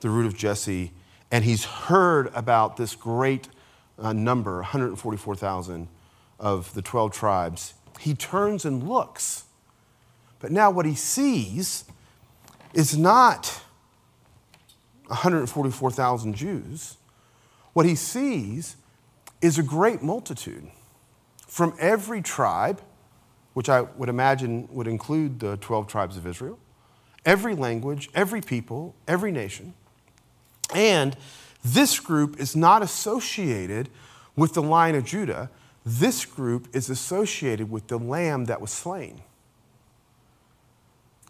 the 0.00 0.10
root 0.10 0.26
of 0.26 0.36
Jesse, 0.36 0.92
and 1.30 1.44
he's 1.44 1.64
heard 1.64 2.30
about 2.34 2.76
this 2.76 2.94
great 2.94 3.48
uh, 3.98 4.12
number, 4.12 4.56
144,000 4.56 5.88
of 6.38 6.72
the 6.74 6.82
12 6.82 7.12
tribes, 7.12 7.74
he 8.00 8.14
turns 8.14 8.64
and 8.64 8.88
looks. 8.88 9.44
But 10.38 10.52
now 10.52 10.70
what 10.70 10.86
he 10.86 10.94
sees 10.94 11.84
is 12.72 12.96
not 12.96 13.60
144,000 15.08 16.34
Jews. 16.34 16.96
What 17.72 17.86
he 17.86 17.94
sees 17.94 18.76
is 19.40 19.58
a 19.58 19.62
great 19.62 20.02
multitude 20.02 20.68
from 21.46 21.74
every 21.80 22.22
tribe, 22.22 22.80
which 23.58 23.68
I 23.68 23.80
would 23.80 24.08
imagine 24.08 24.68
would 24.70 24.86
include 24.86 25.40
the 25.40 25.56
12 25.56 25.88
tribes 25.88 26.16
of 26.16 26.28
Israel, 26.28 26.60
every 27.24 27.56
language, 27.56 28.08
every 28.14 28.40
people, 28.40 28.94
every 29.08 29.32
nation. 29.32 29.74
And 30.72 31.16
this 31.64 31.98
group 31.98 32.38
is 32.38 32.54
not 32.54 32.82
associated 32.82 33.88
with 34.36 34.54
the 34.54 34.62
Lion 34.62 34.94
of 34.94 35.04
Judah. 35.04 35.50
This 35.84 36.24
group 36.24 36.68
is 36.72 36.88
associated 36.88 37.68
with 37.68 37.88
the 37.88 37.98
lamb 37.98 38.44
that 38.44 38.60
was 38.60 38.70
slain. 38.70 39.22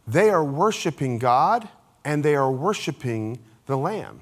They 0.07 0.29
are 0.29 0.45
worshiping 0.45 1.19
God 1.19 1.67
and 2.05 2.23
they 2.23 2.35
are 2.35 2.53
worshiping 2.53 3.39
the 3.65 3.79
Lamb. 3.79 4.21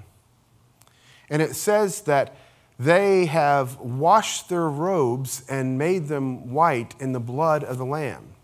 And 1.29 1.43
it 1.43 1.57
says 1.57 2.03
that 2.03 2.37
they 2.79 3.27
have 3.27 3.79
washed 3.81 4.49
their 4.49 4.69
robes 4.69 5.45
and 5.49 5.79
made 5.79 6.09
them 6.09 6.53
white 6.53 6.95
in 7.01 7.13
the 7.13 7.21
blood 7.21 7.65
of 7.65 7.79
the 7.79 7.87
Lamb. 7.87 8.35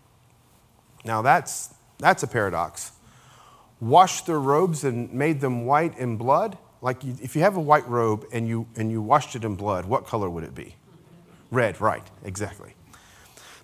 Now 1.05 1.21
that's, 1.21 1.73
that's 1.99 2.23
a 2.23 2.27
paradox. 2.27 2.91
Washed 3.79 4.25
their 4.25 4.39
robes 4.39 4.83
and 4.83 5.13
made 5.13 5.41
them 5.41 5.65
white 5.65 5.97
in 5.97 6.17
blood? 6.17 6.57
Like 6.81 7.03
you, 7.03 7.15
if 7.21 7.35
you 7.35 7.41
have 7.43 7.57
a 7.57 7.61
white 7.61 7.87
robe 7.87 8.25
and 8.31 8.47
you, 8.47 8.67
and 8.75 8.91
you 8.91 9.01
washed 9.01 9.35
it 9.35 9.43
in 9.43 9.55
blood, 9.55 9.85
what 9.85 10.05
color 10.05 10.29
would 10.29 10.43
it 10.43 10.55
be? 10.55 10.75
Red, 11.51 11.79
right, 11.79 12.03
exactly. 12.23 12.73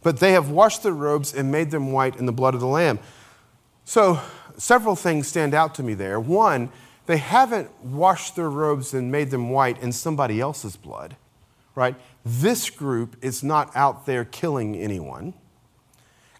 But 0.04 0.20
they 0.20 0.34
have 0.34 0.50
washed 0.50 0.84
their 0.84 0.94
robes 0.94 1.34
and 1.34 1.52
made 1.52 1.72
them 1.72 1.92
white 1.92 2.16
in 2.16 2.26
the 2.26 2.32
blood 2.32 2.54
of 2.54 2.62
the 2.62 2.68
Lamb. 2.68 3.00
So, 3.84 4.22
several 4.58 4.96
things 4.96 5.28
stand 5.28 5.54
out 5.54 5.76
to 5.76 5.84
me 5.84 5.96
there. 5.96 6.20
One, 6.20 6.72
they 7.10 7.18
haven't 7.18 7.84
washed 7.84 8.36
their 8.36 8.52
robes 8.52 8.94
and 8.94 9.12
made 9.12 9.32
them 9.32 9.50
white 9.50 9.82
in 9.82 9.92
somebody 9.92 10.40
else's 10.40 10.76
blood, 10.76 11.16
right? 11.74 11.96
This 12.24 12.70
group 12.70 13.18
is 13.24 13.44
not 13.44 13.76
out 13.76 14.06
there 14.06 14.24
killing 14.24 14.76
anyone. 14.76 15.34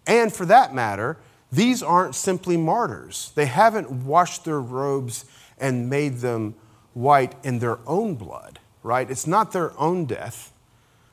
And 0.06 0.32
for 0.32 0.46
that 0.46 0.72
matter, 0.72 1.16
these 1.50 1.82
aren't 1.82 2.14
simply 2.14 2.56
martyrs. 2.56 3.32
They 3.34 3.46
haven't 3.46 3.90
washed 3.90 4.44
their 4.44 4.60
robes 4.60 5.24
and 5.58 5.90
made 5.90 6.18
them 6.18 6.54
white 6.94 7.34
in 7.42 7.58
their 7.58 7.80
own 7.84 8.14
blood, 8.14 8.60
right? 8.84 9.10
It's 9.10 9.26
not 9.26 9.50
their 9.50 9.76
own 9.76 10.04
death. 10.04 10.52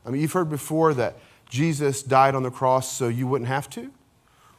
I 0.06 0.12
mean, 0.12 0.22
you've 0.22 0.34
heard 0.34 0.52
before 0.52 0.94
that 0.94 1.16
Jesus 1.50 2.04
died 2.04 2.36
on 2.36 2.44
the 2.44 2.52
cross 2.52 2.96
so 2.96 3.08
you 3.08 3.26
wouldn't 3.26 3.48
have 3.48 3.72
to. 3.72 3.92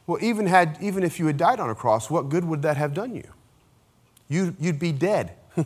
Well, 0.07 0.17
even, 0.21 0.47
had, 0.47 0.77
even 0.81 1.03
if 1.03 1.19
you 1.19 1.27
had 1.27 1.37
died 1.37 1.61
on 1.61 1.69
a 1.69 1.75
cross, 1.75 2.09
what 2.09 2.27
good 2.27 2.43
would 2.43 2.63
that 2.63 2.75
have 2.75 2.93
done 2.93 3.15
you? 3.15 3.31
You 4.29 4.55
you'd 4.59 4.79
be 4.79 4.91
dead. 4.91 5.33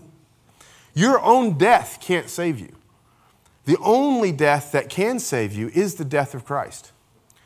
Your 0.95 1.19
own 1.21 1.57
death 1.57 1.99
can't 2.01 2.29
save 2.29 2.59
you. 2.59 2.75
The 3.65 3.77
only 3.77 4.31
death 4.31 4.71
that 4.71 4.89
can 4.89 5.19
save 5.19 5.53
you 5.53 5.69
is 5.69 5.95
the 5.95 6.05
death 6.05 6.33
of 6.33 6.43
Christ. 6.43 6.91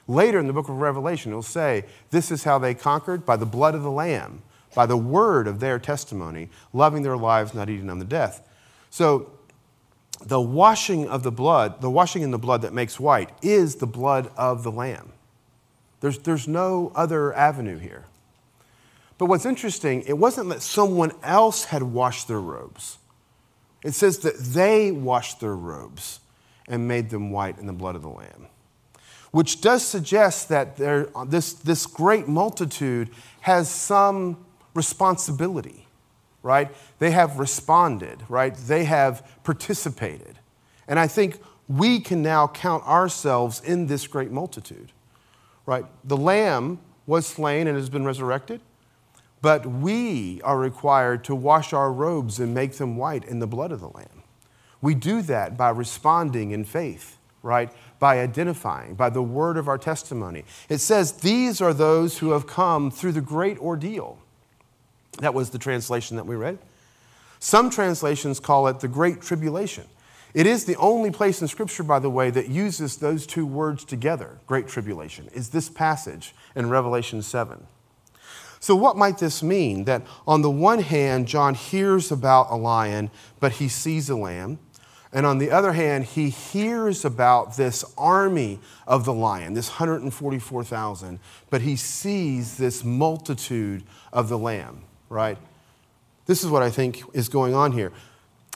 Later 0.07 0.39
in 0.39 0.47
the 0.47 0.53
book 0.53 0.69
of 0.69 0.79
Revelation, 0.79 1.31
it'll 1.31 1.43
say, 1.43 1.85
This 2.11 2.31
is 2.31 2.43
how 2.43 2.57
they 2.57 2.73
conquered 2.73 3.25
by 3.25 3.35
the 3.35 3.45
blood 3.45 3.75
of 3.75 3.83
the 3.83 3.91
Lamb, 3.91 4.41
by 4.73 4.85
the 4.85 4.97
word 4.97 5.47
of 5.47 5.59
their 5.59 5.79
testimony, 5.79 6.49
loving 6.73 7.03
their 7.03 7.17
lives, 7.17 7.53
not 7.53 7.69
eating 7.69 7.89
on 7.89 7.99
the 7.99 8.05
death. 8.05 8.47
So, 8.89 9.31
the 10.23 10.41
washing 10.41 11.07
of 11.07 11.21
the 11.21 11.31
blood, 11.31 11.81
the 11.81 11.91
washing 11.91 12.23
in 12.23 12.31
the 12.31 12.39
blood 12.39 12.63
that 12.63 12.73
makes 12.73 12.99
white, 12.99 13.29
is 13.43 13.75
the 13.75 13.85
blood 13.85 14.31
of 14.35 14.63
the 14.63 14.71
Lamb. 14.71 15.11
There's, 15.99 16.17
there's 16.19 16.47
no 16.47 16.91
other 16.95 17.33
avenue 17.33 17.77
here. 17.77 18.05
But 19.17 19.25
what's 19.25 19.45
interesting, 19.45 20.03
it 20.03 20.17
wasn't 20.17 20.49
that 20.49 20.61
someone 20.61 21.11
else 21.23 21.65
had 21.65 21.83
washed 21.83 22.27
their 22.27 22.39
robes. 22.39 22.97
It 23.83 23.93
says 23.93 24.19
that 24.19 24.37
they 24.37 24.91
washed 24.91 25.39
their 25.39 25.55
robes 25.55 26.19
and 26.67 26.87
made 26.87 27.09
them 27.09 27.31
white 27.31 27.57
in 27.57 27.67
the 27.67 27.73
blood 27.73 27.95
of 27.95 28.01
the 28.01 28.09
Lamb, 28.09 28.47
which 29.31 29.61
does 29.61 29.85
suggest 29.85 30.49
that 30.49 30.77
there, 30.77 31.09
this, 31.27 31.53
this 31.53 31.85
great 31.85 32.27
multitude 32.27 33.09
has 33.41 33.69
some 33.69 34.45
responsibility, 34.73 35.87
right? 36.43 36.69
They 36.99 37.11
have 37.11 37.39
responded, 37.39 38.23
right? 38.29 38.53
They 38.55 38.83
have 38.83 39.27
participated. 39.43 40.37
And 40.87 40.99
I 40.99 41.07
think 41.07 41.39
we 41.67 41.99
can 41.99 42.21
now 42.21 42.47
count 42.47 42.85
ourselves 42.85 43.61
in 43.61 43.87
this 43.87 44.07
great 44.07 44.31
multitude, 44.31 44.91
right? 45.65 45.85
The 46.03 46.17
Lamb 46.17 46.79
was 47.05 47.25
slain 47.25 47.67
and 47.67 47.77
has 47.77 47.89
been 47.89 48.05
resurrected, 48.05 48.61
but 49.41 49.65
we 49.65 50.41
are 50.43 50.57
required 50.57 51.23
to 51.25 51.35
wash 51.35 51.73
our 51.73 51.91
robes 51.91 52.39
and 52.39 52.53
make 52.53 52.73
them 52.73 52.97
white 52.97 53.25
in 53.25 53.39
the 53.39 53.47
blood 53.47 53.71
of 53.71 53.79
the 53.79 53.89
Lamb. 53.89 54.23
We 54.81 54.93
do 54.93 55.21
that 55.23 55.57
by 55.57 55.69
responding 55.69 56.51
in 56.51 56.63
faith, 56.63 57.17
right? 57.43 57.71
By 57.99 58.19
identifying, 58.19 58.95
by 58.95 59.09
the 59.09 59.21
word 59.21 59.57
of 59.57 59.67
our 59.67 59.77
testimony. 59.77 60.43
It 60.69 60.79
says, 60.79 61.13
These 61.13 61.61
are 61.61 61.73
those 61.73 62.19
who 62.19 62.31
have 62.31 62.47
come 62.47 62.91
through 62.91 63.13
the 63.13 63.21
great 63.21 63.59
ordeal. 63.59 64.19
That 65.19 65.33
was 65.33 65.49
the 65.49 65.57
translation 65.57 66.17
that 66.17 66.25
we 66.25 66.35
read. 66.35 66.59
Some 67.39 67.69
translations 67.69 68.39
call 68.39 68.67
it 68.67 68.79
the 68.79 68.87
great 68.87 69.21
tribulation. 69.21 69.85
It 70.33 70.45
is 70.45 70.65
the 70.65 70.75
only 70.75 71.09
place 71.09 71.41
in 71.41 71.47
Scripture, 71.47 71.83
by 71.83 71.99
the 71.99 72.09
way, 72.09 72.29
that 72.29 72.49
uses 72.49 72.97
those 72.97 73.25
two 73.25 73.45
words 73.45 73.83
together, 73.83 74.37
great 74.45 74.67
tribulation, 74.67 75.29
is 75.33 75.49
this 75.49 75.69
passage 75.69 76.35
in 76.55 76.69
Revelation 76.69 77.21
7. 77.21 77.65
So, 78.59 78.75
what 78.75 78.97
might 78.97 79.17
this 79.17 79.43
mean? 79.43 79.83
That 79.85 80.03
on 80.27 80.41
the 80.41 80.49
one 80.49 80.79
hand, 80.79 81.27
John 81.27 81.53
hears 81.53 82.11
about 82.11 82.47
a 82.49 82.55
lion, 82.55 83.11
but 83.39 83.53
he 83.53 83.67
sees 83.67 84.09
a 84.09 84.15
lamb. 84.15 84.59
And 85.13 85.25
on 85.25 85.37
the 85.37 85.51
other 85.51 85.73
hand, 85.73 86.05
he 86.05 86.29
hears 86.29 87.05
about 87.05 87.55
this 87.55 87.85
army 87.97 88.59
of 88.85 89.05
the 89.05 89.13
lion, 89.13 89.53
this 89.53 89.69
144,000, 89.69 91.19
but 91.49 91.61
he 91.61 91.75
sees 91.75 92.57
this 92.57 92.83
multitude 92.83 93.83
of 94.11 94.27
the 94.27 94.37
lamb, 94.37 94.83
right? 95.09 95.37
This 96.25 96.43
is 96.43 96.49
what 96.49 96.61
I 96.61 96.69
think 96.69 97.01
is 97.13 97.29
going 97.29 97.55
on 97.55 97.71
here. 97.71 97.93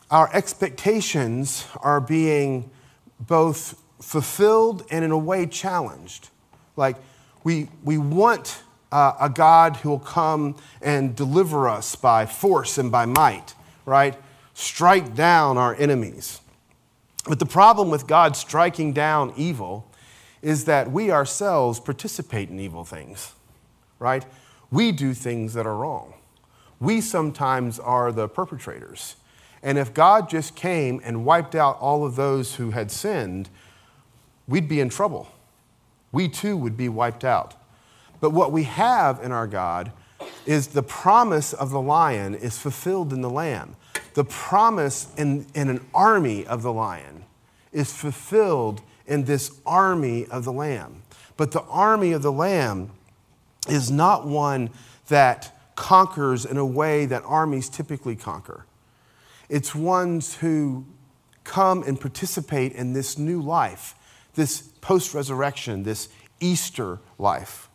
Our 0.09 0.29
expectations 0.33 1.65
are 1.81 2.01
being 2.01 2.69
both 3.17 3.81
fulfilled 4.01 4.85
and, 4.91 5.05
in 5.05 5.11
a 5.11 5.17
way, 5.17 5.45
challenged. 5.45 6.29
Like, 6.75 6.97
we, 7.45 7.69
we 7.83 7.97
want 7.97 8.61
uh, 8.91 9.13
a 9.19 9.29
God 9.29 9.77
who 9.77 9.89
will 9.89 9.99
come 9.99 10.55
and 10.81 11.15
deliver 11.15 11.69
us 11.69 11.95
by 11.95 12.25
force 12.25 12.77
and 12.77 12.91
by 12.91 13.05
might, 13.05 13.53
right? 13.85 14.15
Strike 14.53 15.15
down 15.15 15.57
our 15.57 15.75
enemies. 15.75 16.41
But 17.27 17.39
the 17.39 17.45
problem 17.45 17.89
with 17.89 18.07
God 18.07 18.35
striking 18.35 18.93
down 18.93 19.33
evil 19.37 19.87
is 20.41 20.65
that 20.65 20.91
we 20.91 21.11
ourselves 21.11 21.79
participate 21.79 22.49
in 22.49 22.59
evil 22.59 22.83
things, 22.83 23.33
right? 23.99 24.25
We 24.71 24.91
do 24.91 25.13
things 25.13 25.53
that 25.53 25.67
are 25.67 25.75
wrong. 25.75 26.15
We 26.79 26.99
sometimes 26.99 27.77
are 27.77 28.11
the 28.11 28.27
perpetrators. 28.27 29.15
And 29.61 29.77
if 29.77 29.93
God 29.93 30.29
just 30.29 30.55
came 30.55 30.99
and 31.03 31.23
wiped 31.25 31.53
out 31.53 31.77
all 31.79 32.03
of 32.05 32.15
those 32.15 32.55
who 32.55 32.71
had 32.71 32.89
sinned, 32.89 33.49
we'd 34.47 34.67
be 34.67 34.79
in 34.79 34.89
trouble. 34.89 35.31
We 36.11 36.27
too 36.27 36.57
would 36.57 36.75
be 36.75 36.89
wiped 36.89 37.23
out. 37.23 37.53
But 38.21 38.29
what 38.29 38.53
we 38.53 38.63
have 38.63 39.21
in 39.21 39.33
our 39.33 39.47
God 39.47 39.91
is 40.45 40.67
the 40.67 40.83
promise 40.83 41.51
of 41.51 41.71
the 41.71 41.81
lion 41.81 42.35
is 42.35 42.57
fulfilled 42.57 43.11
in 43.11 43.21
the 43.21 43.29
lamb. 43.29 43.75
The 44.13 44.23
promise 44.23 45.07
in, 45.17 45.47
in 45.53 45.69
an 45.69 45.85
army 45.93 46.45
of 46.45 46.61
the 46.61 46.71
lion 46.71 47.25
is 47.73 47.91
fulfilled 47.91 48.81
in 49.05 49.25
this 49.25 49.59
army 49.65 50.25
of 50.27 50.45
the 50.45 50.53
lamb. 50.53 51.01
But 51.35 51.51
the 51.51 51.63
army 51.63 52.11
of 52.11 52.21
the 52.21 52.31
lamb 52.31 52.91
is 53.67 53.89
not 53.89 54.27
one 54.27 54.69
that 55.07 55.57
conquers 55.75 56.45
in 56.45 56.57
a 56.57 56.65
way 56.65 57.05
that 57.07 57.23
armies 57.25 57.69
typically 57.69 58.15
conquer. 58.15 58.65
It's 59.49 59.73
ones 59.73 60.35
who 60.35 60.85
come 61.43 61.83
and 61.83 61.99
participate 61.99 62.73
in 62.73 62.93
this 62.93 63.17
new 63.17 63.41
life, 63.41 63.95
this 64.35 64.61
post 64.81 65.13
resurrection, 65.13 65.83
this 65.83 66.09
Easter 66.39 66.99
life. 67.17 67.70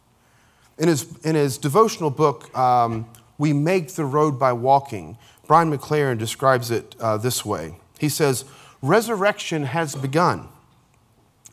In 0.79 0.89
his, 0.89 1.07
in 1.25 1.35
his 1.35 1.59
devotional 1.59 2.11
book, 2.11 2.57
um, 2.57 3.07
We 3.39 3.53
Make 3.53 3.95
the 3.95 4.05
Road 4.05 4.39
by 4.39 4.53
Walking, 4.53 5.17
Brian 5.47 5.71
McLaren 5.71 6.19
describes 6.19 6.71
it 6.71 6.95
uh, 7.01 7.17
this 7.17 7.45
way. 7.45 7.77
He 7.99 8.09
says, 8.09 8.45
Resurrection 8.83 9.65
has 9.65 9.95
begun. 9.95 10.49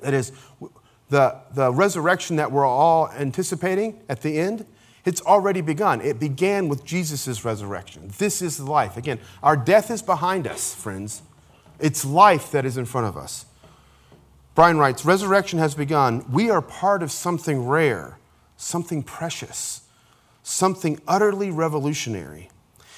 That 0.02 0.14
is, 0.14 0.32
the, 1.10 1.38
the 1.54 1.72
resurrection 1.72 2.36
that 2.38 2.52
we're 2.52 2.66
all 2.66 3.10
anticipating 3.12 4.02
at 4.10 4.22
the 4.22 4.38
end, 4.38 4.66
it's 5.06 5.22
already 5.22 5.62
begun. 5.62 6.02
It 6.02 6.20
began 6.20 6.68
with 6.70 6.84
Jesus' 6.84 7.46
resurrection. 7.46 8.12
This 8.18 8.42
is 8.42 8.60
life. 8.60 8.98
Again, 8.98 9.20
our 9.42 9.56
death 9.56 9.92
is 9.92 10.02
behind 10.02 10.48
us, 10.48 10.74
friends. 10.74 11.22
It's 11.80 12.06
life 12.06 12.52
that 12.52 12.66
is 12.66 12.78
in 12.78 12.86
front 12.86 13.08
of 13.08 13.18
us. 13.18 13.46
Brian 14.56 14.78
writes 14.78 15.06
Resurrection 15.06 15.60
has 15.60 15.76
begun. 15.76 16.26
We 16.32 16.50
are 16.50 16.62
part 16.62 17.04
of 17.04 17.12
something 17.12 17.66
rare 17.68 18.18
something 18.64 19.04
precious, 19.04 19.82
something 20.42 21.00
utterly 21.08 21.52
revolutionary. 21.52 22.50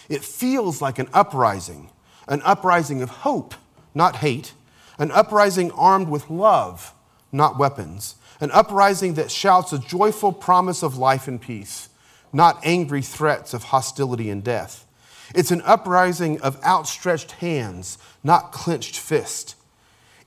It 0.07 0.23
feels 0.23 0.81
like 0.81 0.99
an 0.99 1.09
uprising, 1.13 1.89
an 2.27 2.41
uprising 2.43 3.01
of 3.01 3.09
hope, 3.09 3.55
not 3.93 4.17
hate, 4.17 4.53
an 4.99 5.11
uprising 5.11 5.71
armed 5.71 6.07
with 6.07 6.29
love, 6.29 6.93
not 7.31 7.57
weapons, 7.57 8.15
an 8.39 8.51
uprising 8.51 9.15
that 9.15 9.31
shouts 9.31 9.73
a 9.73 9.79
joyful 9.79 10.31
promise 10.31 10.83
of 10.83 10.97
life 10.97 11.27
and 11.27 11.41
peace, 11.41 11.89
not 12.31 12.59
angry 12.63 13.01
threats 13.01 13.53
of 13.53 13.63
hostility 13.63 14.29
and 14.29 14.43
death. 14.43 14.85
It's 15.33 15.51
an 15.51 15.63
uprising 15.63 16.39
of 16.41 16.61
outstretched 16.63 17.31
hands, 17.33 17.97
not 18.23 18.51
clenched 18.51 18.99
fists. 18.99 19.55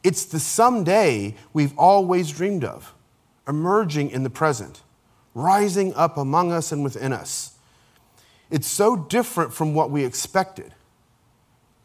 It's 0.02 0.24
the 0.24 0.40
someday 0.40 1.36
we've 1.52 1.76
always 1.78 2.30
dreamed 2.32 2.64
of, 2.64 2.94
emerging 3.46 4.10
in 4.10 4.24
the 4.24 4.30
present 4.30 4.82
rising 5.34 5.94
up 5.94 6.16
among 6.16 6.52
us 6.52 6.72
and 6.72 6.82
within 6.82 7.12
us. 7.12 7.52
It's 8.50 8.66
so 8.66 8.96
different 8.96 9.52
from 9.52 9.74
what 9.74 9.90
we 9.90 10.04
expected, 10.04 10.74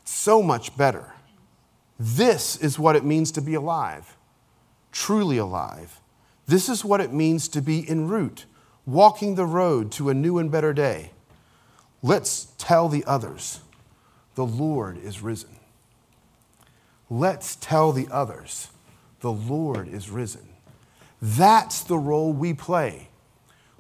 so 0.06 0.42
much 0.42 0.76
better. 0.78 1.14
This 2.00 2.56
is 2.58 2.80
what 2.80 2.96
it 2.96 3.04
means 3.04 3.32
to 3.34 3.42
be 3.42 3.54
alive, 3.54 4.18
truly 4.92 5.38
alive. 5.38 6.00
This 6.46 6.70
is 6.70 6.84
what 6.84 7.02
it 7.02 7.14
means 7.14 7.48
to 7.50 7.62
be 7.62 7.88
en 7.88 8.08
route, 8.08 8.46
walking 8.86 9.36
the 9.36 9.46
road 9.46 9.92
to 9.94 10.10
a 10.10 10.14
new 10.14 10.38
and 10.38 10.52
better 10.52 10.74
day. 10.74 11.12
Let's 12.02 12.48
tell 12.58 12.90
the 12.90 13.04
others 13.06 13.62
the 14.36 14.46
Lord 14.46 14.98
is 14.98 15.22
risen. 15.22 15.58
Let's 17.10 17.56
tell 17.56 17.92
the 17.92 18.08
others 18.12 18.70
the 19.20 19.32
Lord 19.32 19.88
is 19.88 20.10
risen. 20.10 20.50
That's 21.22 21.82
the 21.82 21.98
role 21.98 22.34
we 22.34 22.54
play 22.54 23.10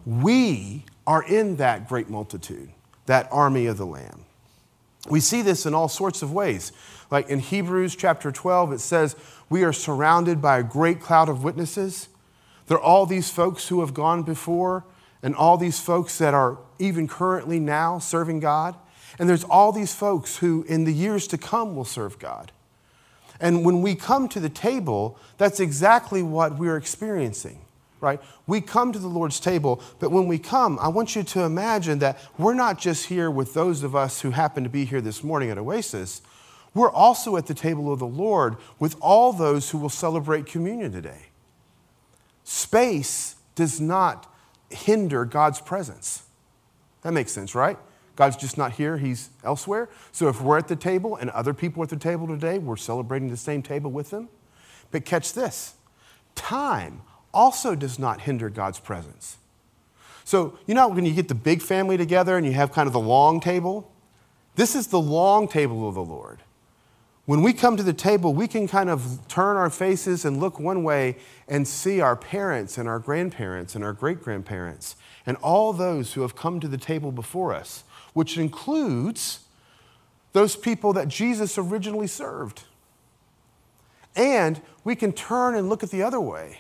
we 0.05 0.85
are 1.05 1.23
in 1.23 1.57
that 1.57 1.87
great 1.87 2.09
multitude, 2.09 2.69
that 3.05 3.27
army 3.31 3.65
of 3.65 3.77
the 3.77 3.85
Lamb. 3.85 4.25
We 5.09 5.19
see 5.19 5.41
this 5.41 5.65
in 5.65 5.73
all 5.73 5.89
sorts 5.89 6.21
of 6.21 6.31
ways. 6.31 6.71
Like 7.11 7.29
in 7.29 7.39
Hebrews 7.39 7.95
chapter 7.95 8.31
12, 8.31 8.73
it 8.73 8.79
says, 8.79 9.15
We 9.49 9.63
are 9.63 9.73
surrounded 9.73 10.41
by 10.41 10.59
a 10.59 10.63
great 10.63 11.01
cloud 11.01 11.29
of 11.29 11.43
witnesses. 11.43 12.07
There 12.67 12.77
are 12.77 12.83
all 12.83 13.05
these 13.05 13.29
folks 13.29 13.67
who 13.67 13.81
have 13.81 13.93
gone 13.93 14.23
before, 14.23 14.85
and 15.21 15.35
all 15.35 15.57
these 15.57 15.79
folks 15.79 16.17
that 16.17 16.33
are 16.33 16.57
even 16.79 17.07
currently 17.07 17.59
now 17.59 17.99
serving 17.99 18.39
God. 18.39 18.75
And 19.19 19.29
there's 19.29 19.43
all 19.43 19.71
these 19.71 19.93
folks 19.93 20.37
who, 20.37 20.65
in 20.67 20.85
the 20.85 20.93
years 20.93 21.27
to 21.27 21.37
come, 21.37 21.75
will 21.75 21.85
serve 21.85 22.19
God. 22.19 22.51
And 23.39 23.65
when 23.65 23.81
we 23.81 23.95
come 23.95 24.27
to 24.29 24.39
the 24.39 24.49
table, 24.49 25.17
that's 25.37 25.59
exactly 25.59 26.23
what 26.23 26.57
we're 26.57 26.77
experiencing 26.77 27.59
right? 28.03 28.21
We 28.45 28.61
come 28.61 28.91
to 28.91 28.99
the 28.99 29.07
Lord's 29.07 29.39
table, 29.39 29.81
but 29.99 30.11
when 30.11 30.27
we 30.27 30.37
come, 30.37 30.77
I 30.79 30.89
want 30.89 31.15
you 31.15 31.23
to 31.23 31.41
imagine 31.41 31.99
that 31.99 32.19
we're 32.37 32.53
not 32.53 32.77
just 32.77 33.07
here 33.07 33.31
with 33.31 33.53
those 33.53 33.81
of 33.81 33.95
us 33.95 34.21
who 34.21 34.31
happen 34.31 34.63
to 34.63 34.69
be 34.69 34.85
here 34.85 35.01
this 35.01 35.23
morning 35.23 35.49
at 35.49 35.57
Oasis. 35.57 36.21
We're 36.75 36.91
also 36.91 37.37
at 37.37 37.47
the 37.47 37.53
table 37.53 37.91
of 37.91 37.99
the 37.99 38.05
Lord 38.05 38.57
with 38.77 38.95
all 38.99 39.33
those 39.33 39.69
who 39.69 39.77
will 39.77 39.89
celebrate 39.89 40.45
communion 40.45 40.91
today. 40.91 41.29
Space 42.43 43.37
does 43.55 43.79
not 43.79 44.31
hinder 44.69 45.23
God's 45.25 45.61
presence. 45.61 46.23
That 47.01 47.13
makes 47.13 47.31
sense, 47.31 47.55
right? 47.55 47.77
God's 48.15 48.35
just 48.37 48.57
not 48.57 48.73
here, 48.73 48.97
He's 48.97 49.29
elsewhere. 49.43 49.89
So 50.11 50.27
if 50.27 50.41
we're 50.41 50.57
at 50.57 50.67
the 50.67 50.75
table 50.75 51.15
and 51.15 51.29
other 51.31 51.53
people 51.53 51.81
are 51.81 51.85
at 51.85 51.89
the 51.89 51.95
table 51.95 52.27
today, 52.27 52.59
we're 52.59 52.75
celebrating 52.75 53.29
the 53.29 53.37
same 53.37 53.61
table 53.61 53.91
with 53.91 54.09
them. 54.09 54.29
But 54.91 55.05
catch 55.05 55.33
this 55.33 55.75
time 56.35 57.01
also 57.33 57.75
does 57.75 57.97
not 57.97 58.21
hinder 58.21 58.49
God's 58.49 58.79
presence. 58.79 59.37
So, 60.25 60.57
you 60.65 60.73
know, 60.73 60.87
when 60.87 61.05
you 61.05 61.13
get 61.13 61.27
the 61.27 61.35
big 61.35 61.61
family 61.61 61.97
together 61.97 62.37
and 62.37 62.45
you 62.45 62.53
have 62.53 62.71
kind 62.71 62.87
of 62.87 62.93
the 62.93 62.99
long 62.99 63.39
table, 63.39 63.91
this 64.55 64.75
is 64.75 64.87
the 64.87 64.99
long 64.99 65.47
table 65.47 65.87
of 65.87 65.95
the 65.95 66.03
Lord. 66.03 66.39
When 67.25 67.41
we 67.41 67.53
come 67.53 67.77
to 67.77 67.83
the 67.83 67.93
table, 67.93 68.33
we 68.33 68.47
can 68.47 68.67
kind 68.67 68.89
of 68.89 69.19
turn 69.27 69.55
our 69.55 69.69
faces 69.69 70.25
and 70.25 70.39
look 70.39 70.59
one 70.59 70.83
way 70.83 71.17
and 71.47 71.67
see 71.67 72.01
our 72.01 72.15
parents 72.15 72.77
and 72.77 72.87
our 72.87 72.99
grandparents 72.99 73.75
and 73.75 73.83
our 73.83 73.93
great 73.93 74.21
grandparents 74.21 74.97
and 75.25 75.37
all 75.37 75.71
those 75.71 76.13
who 76.13 76.21
have 76.21 76.35
come 76.35 76.59
to 76.59 76.67
the 76.67 76.77
table 76.77 77.11
before 77.11 77.53
us, 77.53 77.85
which 78.13 78.37
includes 78.37 79.39
those 80.33 80.55
people 80.55 80.91
that 80.93 81.07
Jesus 81.07 81.57
originally 81.57 82.07
served. 82.07 82.63
And 84.15 84.61
we 84.83 84.95
can 84.95 85.13
turn 85.13 85.55
and 85.55 85.69
look 85.69 85.81
at 85.81 85.91
the 85.91 86.03
other 86.03 86.19
way 86.19 86.59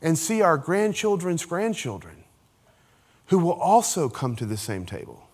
and 0.00 0.18
see 0.18 0.42
our 0.42 0.56
grandchildren's 0.56 1.44
grandchildren 1.44 2.24
who 3.26 3.38
will 3.38 3.60
also 3.60 4.08
come 4.08 4.36
to 4.36 4.46
the 4.46 4.56
same 4.56 4.86
table. 4.86 5.28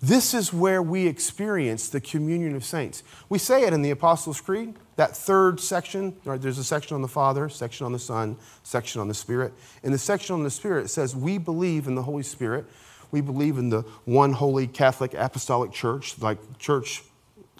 This 0.00 0.34
is 0.34 0.52
where 0.52 0.82
we 0.82 1.06
experience 1.06 1.88
the 1.88 2.00
communion 2.00 2.54
of 2.54 2.64
saints. 2.64 3.02
We 3.28 3.38
say 3.38 3.62
it 3.64 3.72
in 3.72 3.80
the 3.80 3.90
Apostles' 3.90 4.40
Creed, 4.40 4.74
that 4.96 5.16
third 5.16 5.58
section. 5.58 6.16
Right, 6.24 6.40
there's 6.40 6.58
a 6.58 6.64
section 6.64 6.94
on 6.94 7.02
the 7.02 7.08
Father, 7.08 7.48
section 7.48 7.86
on 7.86 7.92
the 7.92 7.98
Son, 7.98 8.36
section 8.62 9.00
on 9.00 9.08
the 9.08 9.14
Spirit. 9.14 9.54
In 9.82 9.92
the 9.92 9.98
section 9.98 10.34
on 10.34 10.42
the 10.42 10.50
Spirit, 10.50 10.84
it 10.84 10.88
says, 10.88 11.16
We 11.16 11.38
believe 11.38 11.86
in 11.86 11.94
the 11.94 12.02
Holy 12.02 12.22
Spirit. 12.22 12.66
We 13.10 13.20
believe 13.22 13.56
in 13.56 13.70
the 13.70 13.82
one 14.04 14.32
holy 14.32 14.66
Catholic 14.66 15.14
apostolic 15.14 15.72
church, 15.72 16.18
like 16.20 16.58
church, 16.58 17.02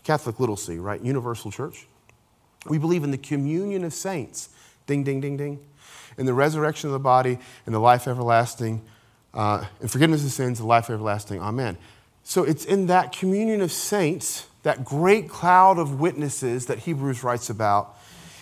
Catholic 0.03 0.38
little 0.38 0.57
c, 0.57 0.79
right? 0.79 1.01
Universal 1.01 1.53
church. 1.53 1.87
We 2.66 2.79
believe 2.79 3.05
in 3.05 3.12
the 3.12 3.19
communion 3.19 3.85
of 3.85 3.95
saints. 3.95 4.51
Ding, 4.87 5.05
ding, 5.05 5.21
ding, 5.21 5.37
ding. 5.37 5.61
In 6.18 6.26
the 6.26 6.35
resurrection 6.35 6.88
of 6.88 6.92
the 6.92 6.98
body 6.98 7.38
and 7.66 7.74
the 7.74 7.79
life 7.79 8.09
everlasting, 8.09 8.83
uh, 9.35 9.64
and 9.81 9.90
forgiveness 9.90 10.24
of 10.24 10.33
sins, 10.33 10.59
the 10.59 10.66
life 10.66 10.88
everlasting. 10.88 11.40
Amen. 11.40 11.76
So 12.24 12.42
it's 12.42 12.64
in 12.64 12.87
that 12.87 13.12
communion 13.12 13.61
of 13.61 13.70
saints, 13.70 14.46
that 14.62 14.85
great 14.85 15.29
cloud 15.29 15.79
of 15.79 16.00
witnesses 16.00 16.66
that 16.66 16.81
Hebrews 16.81 17.22
writes 17.22 17.50
about, 17.50 17.96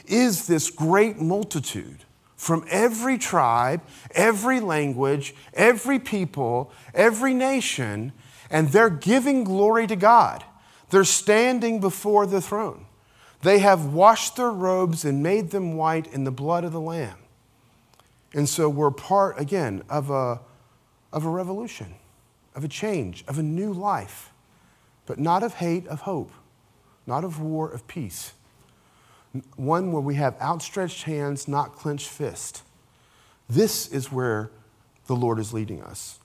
is 0.07 0.47
this 0.47 0.71
great 0.71 1.19
multitude 1.19 1.99
from 2.37 2.65
every 2.71 3.19
tribe, 3.19 3.83
every 4.15 4.61
language, 4.61 5.35
every 5.53 5.99
people, 5.99 6.73
every 6.95 7.35
nation, 7.35 8.13
and 8.51 8.69
they're 8.69 8.91
giving 8.91 9.45
glory 9.45 9.87
to 9.87 9.97
God. 9.97 10.45
They're 10.91 11.05
standing 11.05 11.81
before 11.81 12.27
the 12.27 12.41
throne. 12.41 12.87
They 13.43 13.59
have 13.59 13.93
washed 13.93 14.37
their 14.37 14.51
robes 14.51 15.05
and 15.05 15.23
made 15.23 15.51
them 15.51 15.77
white 15.77 16.07
in 16.07 16.25
the 16.25 16.31
blood 16.31 16.65
of 16.65 16.73
the 16.73 16.81
Lamb. 16.81 17.19
And 18.35 18.49
so 18.49 18.69
we're 18.69 18.91
part, 18.91 19.41
again, 19.41 19.83
of 19.89 20.11
a, 20.11 20.41
of 21.13 21.25
a 21.25 21.31
revolution 21.31 21.95
of 22.55 22.65
a 22.65 22.69
change, 22.69 23.25
of 23.27 23.39
a 23.39 23.43
new 23.43 23.73
life, 23.73 24.33
but 25.07 25.19
not 25.19 25.43
of 25.43 25.55
hate, 25.55 25.87
of 25.89 26.03
hope, 26.03 26.31
not 27.07 27.25
of 27.25 27.41
war, 27.41 27.71
of 27.71 27.87
peace. 27.87 28.33
One 29.57 29.93
where 29.93 30.03
we 30.03 30.15
have 30.15 30.41
outstretched 30.41 31.03
hands, 31.03 31.49
not 31.49 31.75
clenched 31.75 32.09
fists. 32.09 32.63
This 33.49 33.89
is 33.89 34.13
where 34.13 34.51
the 35.07 35.17
Lord 35.17 35.39
is 35.39 35.53
leading 35.53 35.83
us. 35.83 36.21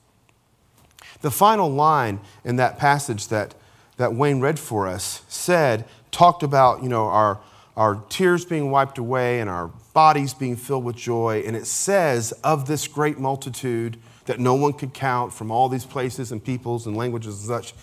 The 1.21 1.31
final 1.31 1.69
line 1.69 2.19
in 2.45 2.57
that 2.57 2.77
passage 2.77 3.27
that, 3.29 3.55
that 3.97 4.13
Wayne 4.13 4.39
read 4.39 4.59
for 4.59 4.87
us 4.87 5.23
said, 5.27 5.85
talked 6.11 6.43
about, 6.43 6.83
you 6.83 6.89
know, 6.89 7.07
our, 7.07 7.39
our 7.75 8.03
tears 8.09 8.45
being 8.45 8.69
wiped 8.69 8.99
away 8.99 9.39
and 9.39 9.49
our 9.49 9.71
bodies 9.99 10.33
being 10.33 10.55
filled 10.55 10.85
with 10.85 10.95
joy. 10.95 11.43
And 11.45 11.57
it 11.57 11.67
says, 11.67 12.31
of 12.41 12.67
this 12.67 12.87
great 12.87 13.19
multitude, 13.19 13.97
that 14.27 14.39
no 14.39 14.55
one 14.55 14.71
could 14.71 14.93
count 14.93 15.33
from 15.33 15.51
all 15.51 15.67
these 15.67 15.83
places 15.83 16.31
and 16.31 16.41
peoples 16.41 16.87
and 16.87 16.95
languages 16.95 17.39
and 17.39 17.47
such. 17.49 17.73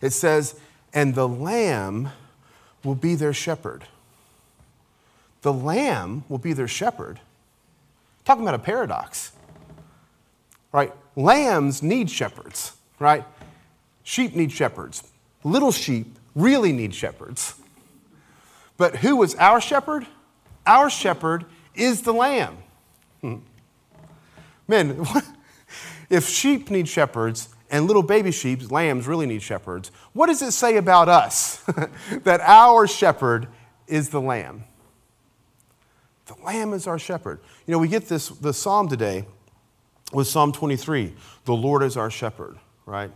It 0.00 0.14
says, 0.14 0.58
and 0.94 1.14
the 1.14 1.28
Lamb 1.28 2.08
will 2.82 2.94
be 2.94 3.14
their 3.16 3.34
shepherd. 3.34 3.84
The 5.42 5.52
Lamb 5.52 6.24
will 6.30 6.38
be 6.38 6.54
their 6.54 6.68
shepherd. 6.68 7.20
Talking 8.24 8.44
about 8.44 8.54
a 8.54 8.64
paradox, 8.64 9.32
right? 10.72 10.94
Lambs 11.16 11.82
need 11.82 12.08
shepherds, 12.08 12.78
right? 12.98 13.26
Sheep 14.04 14.34
need 14.34 14.52
shepherds. 14.52 15.02
Little 15.44 15.72
sheep 15.72 16.16
really 16.34 16.72
need 16.72 16.94
shepherds. 16.94 17.60
But 18.78 18.96
who 18.96 19.22
is 19.22 19.34
our 19.34 19.60
shepherd? 19.60 20.06
Our 20.66 20.88
shepherd 20.88 21.44
is 21.78 22.02
the 22.02 22.12
Lamb. 22.12 22.58
Hmm. 23.20 23.36
Men, 24.66 25.04
if 26.10 26.28
sheep 26.28 26.70
need 26.70 26.88
shepherds 26.88 27.48
and 27.70 27.86
little 27.86 28.02
baby 28.02 28.30
sheep, 28.30 28.70
lambs, 28.70 29.06
really 29.06 29.26
need 29.26 29.42
shepherds, 29.42 29.90
what 30.12 30.26
does 30.26 30.42
it 30.42 30.52
say 30.52 30.76
about 30.76 31.08
us 31.08 31.62
that 32.24 32.40
our 32.42 32.86
shepherd 32.86 33.48
is 33.86 34.10
the 34.10 34.20
lamb? 34.20 34.64
The 36.26 36.34
lamb 36.44 36.74
is 36.74 36.86
our 36.86 36.98
shepherd. 36.98 37.40
You 37.66 37.72
know, 37.72 37.78
we 37.78 37.88
get 37.88 38.06
this, 38.06 38.28
the 38.28 38.52
psalm 38.52 38.88
today 38.88 39.24
with 40.12 40.26
Psalm 40.26 40.52
23 40.52 41.14
the 41.44 41.54
Lord 41.54 41.82
is 41.82 41.96
our 41.96 42.10
shepherd, 42.10 42.58
right? 42.84 43.10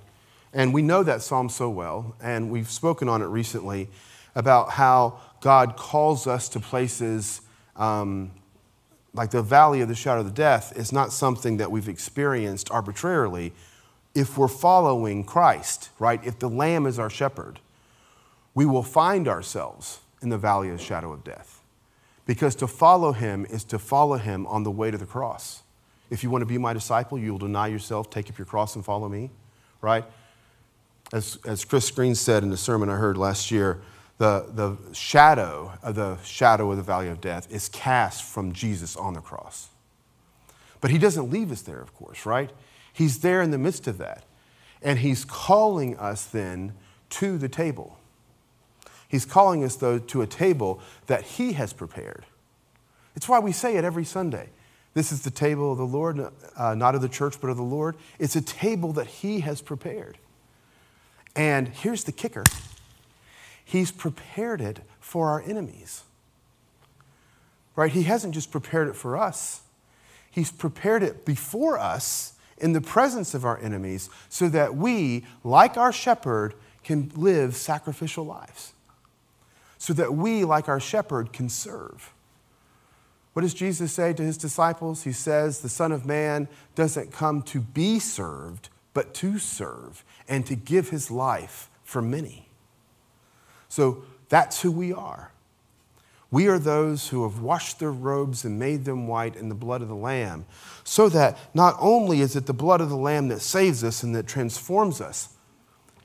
And 0.55 0.73
we 0.73 0.81
know 0.81 1.03
that 1.03 1.21
psalm 1.21 1.51
so 1.51 1.69
well, 1.69 2.17
and 2.23 2.51
we've 2.51 2.71
spoken 2.71 3.09
on 3.09 3.21
it 3.21 3.27
recently 3.27 3.89
about 4.35 4.71
how 4.71 5.21
God 5.43 5.77
calls 5.77 6.27
us 6.27 6.49
to 6.51 6.61
places 6.61 7.43
um, 7.77 8.31
like 9.15 9.31
the 9.31 9.43
valley 9.43 9.81
of 9.81 9.89
the 9.89 9.95
shadow 9.95 10.21
of 10.21 10.27
the 10.27 10.33
death 10.33 10.73
is 10.77 10.93
not 10.93 11.13
something 11.13 11.59
that 11.59 11.71
we've 11.71 11.89
experienced 11.89 12.71
arbitrarily 12.71 13.53
if 14.15 14.37
we're 14.37 14.49
following 14.49 15.25
Christ, 15.25 15.91
right? 15.99 16.21
If 16.25 16.39
the 16.39 16.49
Lamb 16.49 16.87
is 16.87 16.99
our 16.99 17.11
shepherd, 17.11 17.61
we 18.55 18.67
will 18.67 18.83
find 18.83 19.29
ourselves 19.29 20.01
in 20.21 20.29
the 20.29 20.39
valley 20.39 20.69
of 20.69 20.79
the 20.79 20.85
shadow 20.85 21.13
of 21.13 21.25
death. 21.25 21.61
Because 22.27 22.55
to 22.57 22.67
follow 22.67 23.13
him 23.13 23.47
is 23.47 23.65
to 23.65 23.79
follow 23.79 24.17
him 24.17 24.47
on 24.47 24.63
the 24.63 24.71
way 24.71 24.91
to 24.91 24.99
the 24.99 25.07
cross. 25.07 25.63
If 26.11 26.23
you 26.23 26.31
want 26.31 26.43
to 26.43 26.47
be 26.47 26.59
my 26.59 26.73
disciple, 26.73 27.19
you'll 27.19 27.39
deny 27.39 27.69
yourself, 27.69 28.11
take 28.11 28.31
up 28.31 28.39
your 28.39 28.45
cross, 28.45 28.77
and 28.77 28.85
follow 28.85 29.09
me, 29.09 29.31
right? 29.81 30.05
As, 31.13 31.39
as 31.47 31.65
Chris 31.65 31.91
Green 31.91 32.15
said 32.15 32.43
in 32.43 32.51
the 32.51 32.57
sermon 32.57 32.89
I 32.89 32.97
heard 32.97 33.17
last 33.17 33.51
year, 33.51 33.81
the, 34.23 34.47
the 34.55 34.95
shadow 34.95 35.73
of 35.83 35.97
the 35.97 36.17
shadow 36.23 36.71
of 36.71 36.77
the 36.77 36.83
valley 36.85 37.09
of 37.09 37.21
death 37.21 37.53
is 37.53 37.69
cast 37.69 38.23
from 38.23 38.53
Jesus 38.53 38.95
on 38.95 39.15
the 39.15 39.21
cross. 39.21 39.71
But 40.81 40.93
he 40.93 40.99
doesn't 40.99 41.29
leave 41.29 41.51
us 41.51 41.63
there, 41.63 41.81
of 41.81 41.93
course, 41.93 42.25
right? 42.25 42.49
He's 42.93 43.19
there 43.19 43.43
in 43.43 43.51
the 43.51 43.59
midst 43.59 43.89
of 43.89 43.99
that. 43.99 44.23
And 44.81 45.01
he's 45.01 45.25
calling 45.25 45.99
us 45.99 46.25
then 46.25 46.75
to 47.11 47.37
the 47.37 47.49
table. 47.49 47.99
He's 49.09 49.25
calling 49.25 49.65
us, 49.65 49.75
though, 49.75 49.99
to 49.99 50.23
a 50.23 50.27
table 50.29 50.81
that 51.09 51.23
he 51.25 51.55
has 51.55 51.73
prepared. 51.73 52.25
It's 53.17 53.29
why 53.29 53.41
we 53.41 53.51
say 53.51 53.77
it 53.77 53.83
every 53.83 54.05
Sunday. 54.05 54.51
This 54.95 55.11
is 55.11 55.23
the 55.23 55.33
table 55.33 55.73
of 55.73 55.79
the 55.79 55.85
Lord, 55.85 56.21
uh, 56.57 56.75
not 56.77 56.95
of 56.95 57.03
the 57.03 57.09
church, 57.09 57.41
but 57.41 57.51
of 57.51 57.57
the 57.57 57.65
Lord. 57.65 57.97
It's 58.21 58.37
a 58.37 58.41
table 58.41 58.93
that 58.93 59.09
he 59.09 59.41
has 59.41 59.61
prepared. 59.61 60.17
And 61.35 61.67
here's 61.67 62.05
the 62.05 62.13
kicker 62.13 62.45
He's 63.73 63.91
prepared 63.91 64.61
it 64.61 64.81
for 65.01 65.31
our 65.31 65.41
enemies. 65.41 66.03
Right? 67.75 67.91
He 67.91 68.03
hasn't 68.03 68.35
just 68.35 68.51
prepared 68.51 68.89
it 68.89 68.95
for 68.95 69.17
us, 69.17 69.63
He's 70.31 70.53
prepared 70.53 71.03
it 71.03 71.25
before 71.25 71.79
us 71.79 72.35
in 72.59 72.75
the 72.75 72.83
presence 72.83 73.33
of 73.33 73.47
our 73.47 73.59
enemies 73.59 74.11
so 74.29 74.51
that 74.51 74.77
we, 74.77 75.25
like 75.43 75.79
our 75.79 75.91
shepherd, 75.91 76.53
can 76.85 77.11
live 77.17 77.57
sacrificial 77.57 78.27
lives. 78.27 78.75
So 79.79 79.95
that 79.95 80.13
we, 80.13 80.45
like 80.45 80.69
our 80.69 80.81
shepherd, 80.81 81.33
can 81.33 81.49
serve. 81.49 82.13
What 83.33 83.41
does 83.41 83.55
Jesus 83.55 83.91
say 83.91 84.13
to 84.13 84.23
his 84.23 84.37
disciples? 84.37 85.05
He 85.05 85.13
says, 85.13 85.61
The 85.61 85.71
Son 85.71 85.93
of 85.93 86.05
Man 86.05 86.47
doesn't 86.75 87.11
come 87.11 87.41
to 87.45 87.61
be 87.61 87.99
served, 87.99 88.69
but 88.93 89.15
to 89.15 89.39
serve 89.39 90.05
and 90.29 90.45
to 90.45 90.57
give 90.57 90.91
his 90.91 91.11
life 91.11 91.71
for 91.85 92.03
many. 92.03 92.49
So 93.73 94.05
that's 94.29 94.61
who 94.61 94.71
we 94.71 94.93
are. 94.93 95.33
We 96.31 96.47
are 96.47 96.59
those 96.59 97.09
who 97.09 97.23
have 97.23 97.41
washed 97.41 97.79
their 97.79 97.91
robes 97.91 98.45
and 98.45 98.59
made 98.59 98.85
them 98.85 99.07
white 99.07 99.35
in 99.35 99.49
the 99.49 99.55
blood 99.55 99.81
of 99.81 99.89
the 99.89 99.95
Lamb, 99.95 100.45
so 100.85 101.09
that 101.09 101.39
not 101.55 101.77
only 101.81 102.21
is 102.21 102.37
it 102.37 102.45
the 102.45 102.53
blood 102.53 102.83
of 102.83 102.91
the 102.91 102.99
Lamb 102.99 103.29
that 103.29 103.41
saves 103.41 103.83
us 103.83 104.03
and 104.03 104.15
that 104.15 104.27
transforms 104.27 105.01
us, 105.01 105.31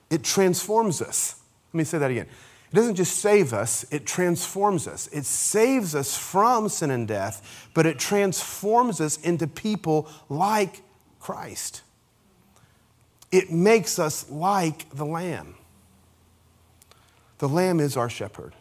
it 0.09 0.23
transforms 0.23 1.01
us. 1.01 1.41
Let 1.73 1.79
me 1.79 1.83
say 1.83 1.97
that 1.97 2.09
again. 2.09 2.27
It 2.71 2.75
doesn't 2.75 2.95
just 2.95 3.19
save 3.19 3.51
us, 3.51 3.85
it 3.91 4.05
transforms 4.05 4.87
us. 4.87 5.07
It 5.07 5.25
saves 5.25 5.93
us 5.93 6.17
from 6.17 6.69
sin 6.69 6.89
and 6.89 7.05
death, 7.05 7.69
but 7.73 7.85
it 7.85 7.99
transforms 7.99 9.01
us 9.01 9.17
into 9.17 9.45
people 9.45 10.09
like 10.29 10.83
Christ. 11.19 11.81
It 13.29 13.51
makes 13.51 13.99
us 13.99 14.29
like 14.29 14.89
the 14.91 15.05
Lamb. 15.05 15.56
The 17.39 17.47
Lamb 17.49 17.79
is 17.79 17.95
our 17.95 18.09
shepherd, 18.09 18.55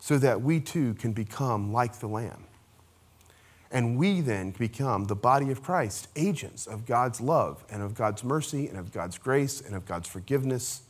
so 0.00 0.18
that 0.18 0.42
we 0.42 0.60
too 0.60 0.94
can 0.94 1.12
become 1.12 1.72
like 1.72 2.00
the 2.00 2.08
Lamb. 2.08 2.44
And 3.70 3.98
we 3.98 4.20
then 4.20 4.52
become 4.52 5.04
the 5.04 5.14
body 5.14 5.50
of 5.50 5.62
Christ, 5.62 6.08
agents 6.16 6.66
of 6.66 6.86
God's 6.86 7.20
love 7.20 7.64
and 7.70 7.82
of 7.82 7.94
God's 7.94 8.24
mercy 8.24 8.66
and 8.66 8.78
of 8.78 8.92
God's 8.92 9.18
grace 9.18 9.60
and 9.60 9.74
of 9.74 9.84
God's 9.84 10.08
forgiveness. 10.08 10.82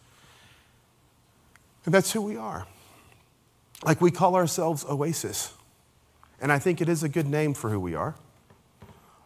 And 1.85 1.92
that's 1.92 2.12
who 2.12 2.22
we 2.22 2.37
are. 2.37 2.66
Like 3.85 4.01
we 4.01 4.11
call 4.11 4.37
ourselves 4.37 4.85
Oasis. 4.85 5.55
And 6.40 6.53
I 6.53 6.59
think 6.59 6.81
it 6.81 6.88
is 6.88 7.03
a 7.03 7.09
good 7.09 7.27
name 7.27 7.53
for 7.53 7.70
who 7.70 7.81
we 7.81 7.94
are. 7.94 8.14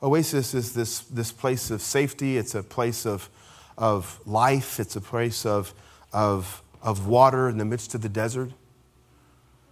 Oasis 0.03 0.55
is 0.55 0.73
this, 0.73 1.01
this 1.01 1.31
place 1.31 1.71
of 1.71 1.81
safety, 1.81 2.37
it's 2.37 2.55
a 2.55 2.63
place 2.63 3.07
of, 3.07 3.29
of 3.79 4.19
life, 4.27 4.81
it's 4.81 4.97
a 4.97 5.01
place 5.01 5.47
of, 5.47 5.75
of 6.13 6.63
of 6.83 7.07
water 7.07 7.49
in 7.49 7.59
the 7.59 7.65
midst 7.65 7.95
of 7.95 8.03
the 8.03 8.09
desert. 8.09 8.51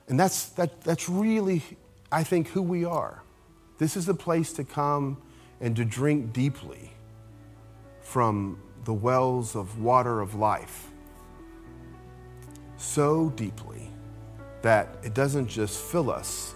And 0.09 0.19
that's, 0.19 0.47
that, 0.51 0.81
that's 0.83 1.09
really, 1.09 1.63
I 2.11 2.25
think, 2.25 2.49
who 2.49 2.63
we 2.63 2.85
are. 2.85 3.23
This 3.79 3.97
is 3.97 4.07
the 4.07 4.15
place 4.15 4.53
to 4.55 4.65
come 4.65 5.21
and 5.61 5.75
to 5.77 5.85
drink 5.85 6.33
deeply 6.33 6.93
from 8.01 8.61
the 8.85 8.93
wells 8.93 9.55
of 9.55 9.81
water 9.81 10.21
of 10.21 10.35
life. 10.35 10.89
So 12.77 13.31
deeply 13.31 13.91
that 14.63 14.99
it 15.03 15.15
doesn't 15.15 15.49
just 15.49 15.81
fill 15.81 16.11
us, 16.11 16.55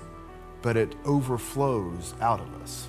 but 0.62 0.76
it 0.76 0.94
overflows 1.04 2.14
out 2.20 2.40
of 2.40 2.62
us. 2.62 2.88